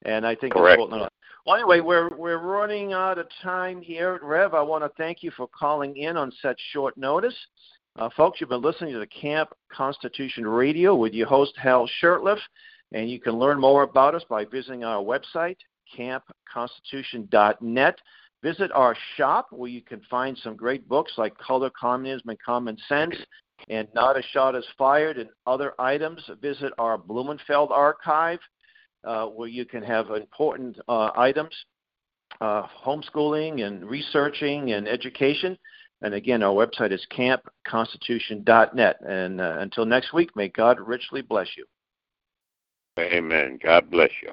and 0.04 0.24
I 0.26 0.36
think 0.36 0.52
Correct. 0.52 0.80
important. 0.80 1.10
Well, 1.44 1.56
anyway, 1.56 1.80
we're 1.80 2.08
we're 2.16 2.38
running 2.38 2.92
out 2.92 3.18
of 3.18 3.26
time 3.42 3.82
here, 3.82 4.20
Rev. 4.22 4.54
I 4.54 4.62
want 4.62 4.84
to 4.84 4.90
thank 4.96 5.24
you 5.24 5.32
for 5.32 5.48
calling 5.48 5.96
in 5.96 6.16
on 6.16 6.30
such 6.40 6.60
short 6.72 6.96
notice. 6.96 7.34
Uh, 7.96 8.08
folks, 8.16 8.40
you've 8.40 8.50
been 8.50 8.62
listening 8.62 8.92
to 8.92 9.00
the 9.00 9.08
Camp 9.08 9.50
Constitution 9.72 10.46
Radio 10.46 10.94
with 10.94 11.14
your 11.14 11.26
host 11.26 11.52
Hal 11.60 11.90
Shurtleff, 12.00 12.38
and 12.92 13.10
you 13.10 13.18
can 13.20 13.32
learn 13.32 13.60
more 13.60 13.82
about 13.82 14.14
us 14.14 14.22
by 14.30 14.44
visiting 14.44 14.84
our 14.84 15.02
website, 15.02 15.56
campconstitution.net. 15.98 17.98
Visit 18.42 18.70
our 18.72 18.96
shop 19.16 19.48
where 19.50 19.70
you 19.70 19.82
can 19.82 20.00
find 20.08 20.38
some 20.38 20.54
great 20.56 20.88
books 20.88 21.14
like 21.16 21.36
Color 21.38 21.70
Communism 21.78 22.30
and 22.30 22.40
Common 22.40 22.78
Sense 22.88 23.14
and 23.68 23.88
Not 23.94 24.18
a 24.18 24.22
Shot 24.32 24.54
is 24.54 24.64
Fired 24.76 25.18
and 25.18 25.28
other 25.46 25.74
items. 25.78 26.20
Visit 26.40 26.72
our 26.78 26.98
Blumenfeld 26.98 27.70
archive 27.72 28.40
uh, 29.04 29.26
where 29.26 29.48
you 29.48 29.64
can 29.64 29.82
have 29.82 30.10
important 30.10 30.78
uh, 30.88 31.10
items, 31.16 31.54
uh, 32.40 32.64
homeschooling 32.84 33.64
and 33.64 33.88
researching 33.88 34.72
and 34.72 34.88
education. 34.88 35.58
And 36.02 36.14
again, 36.14 36.42
our 36.42 36.52
website 36.52 36.92
is 36.92 37.06
campconstitution.net. 37.16 38.96
And 39.06 39.40
uh, 39.40 39.56
until 39.58 39.86
next 39.86 40.12
week, 40.12 40.34
may 40.34 40.48
God 40.48 40.80
richly 40.80 41.22
bless 41.22 41.48
you. 41.56 41.64
Amen. 42.98 43.58
God 43.62 43.90
bless 43.90 44.10
you. 44.22 44.32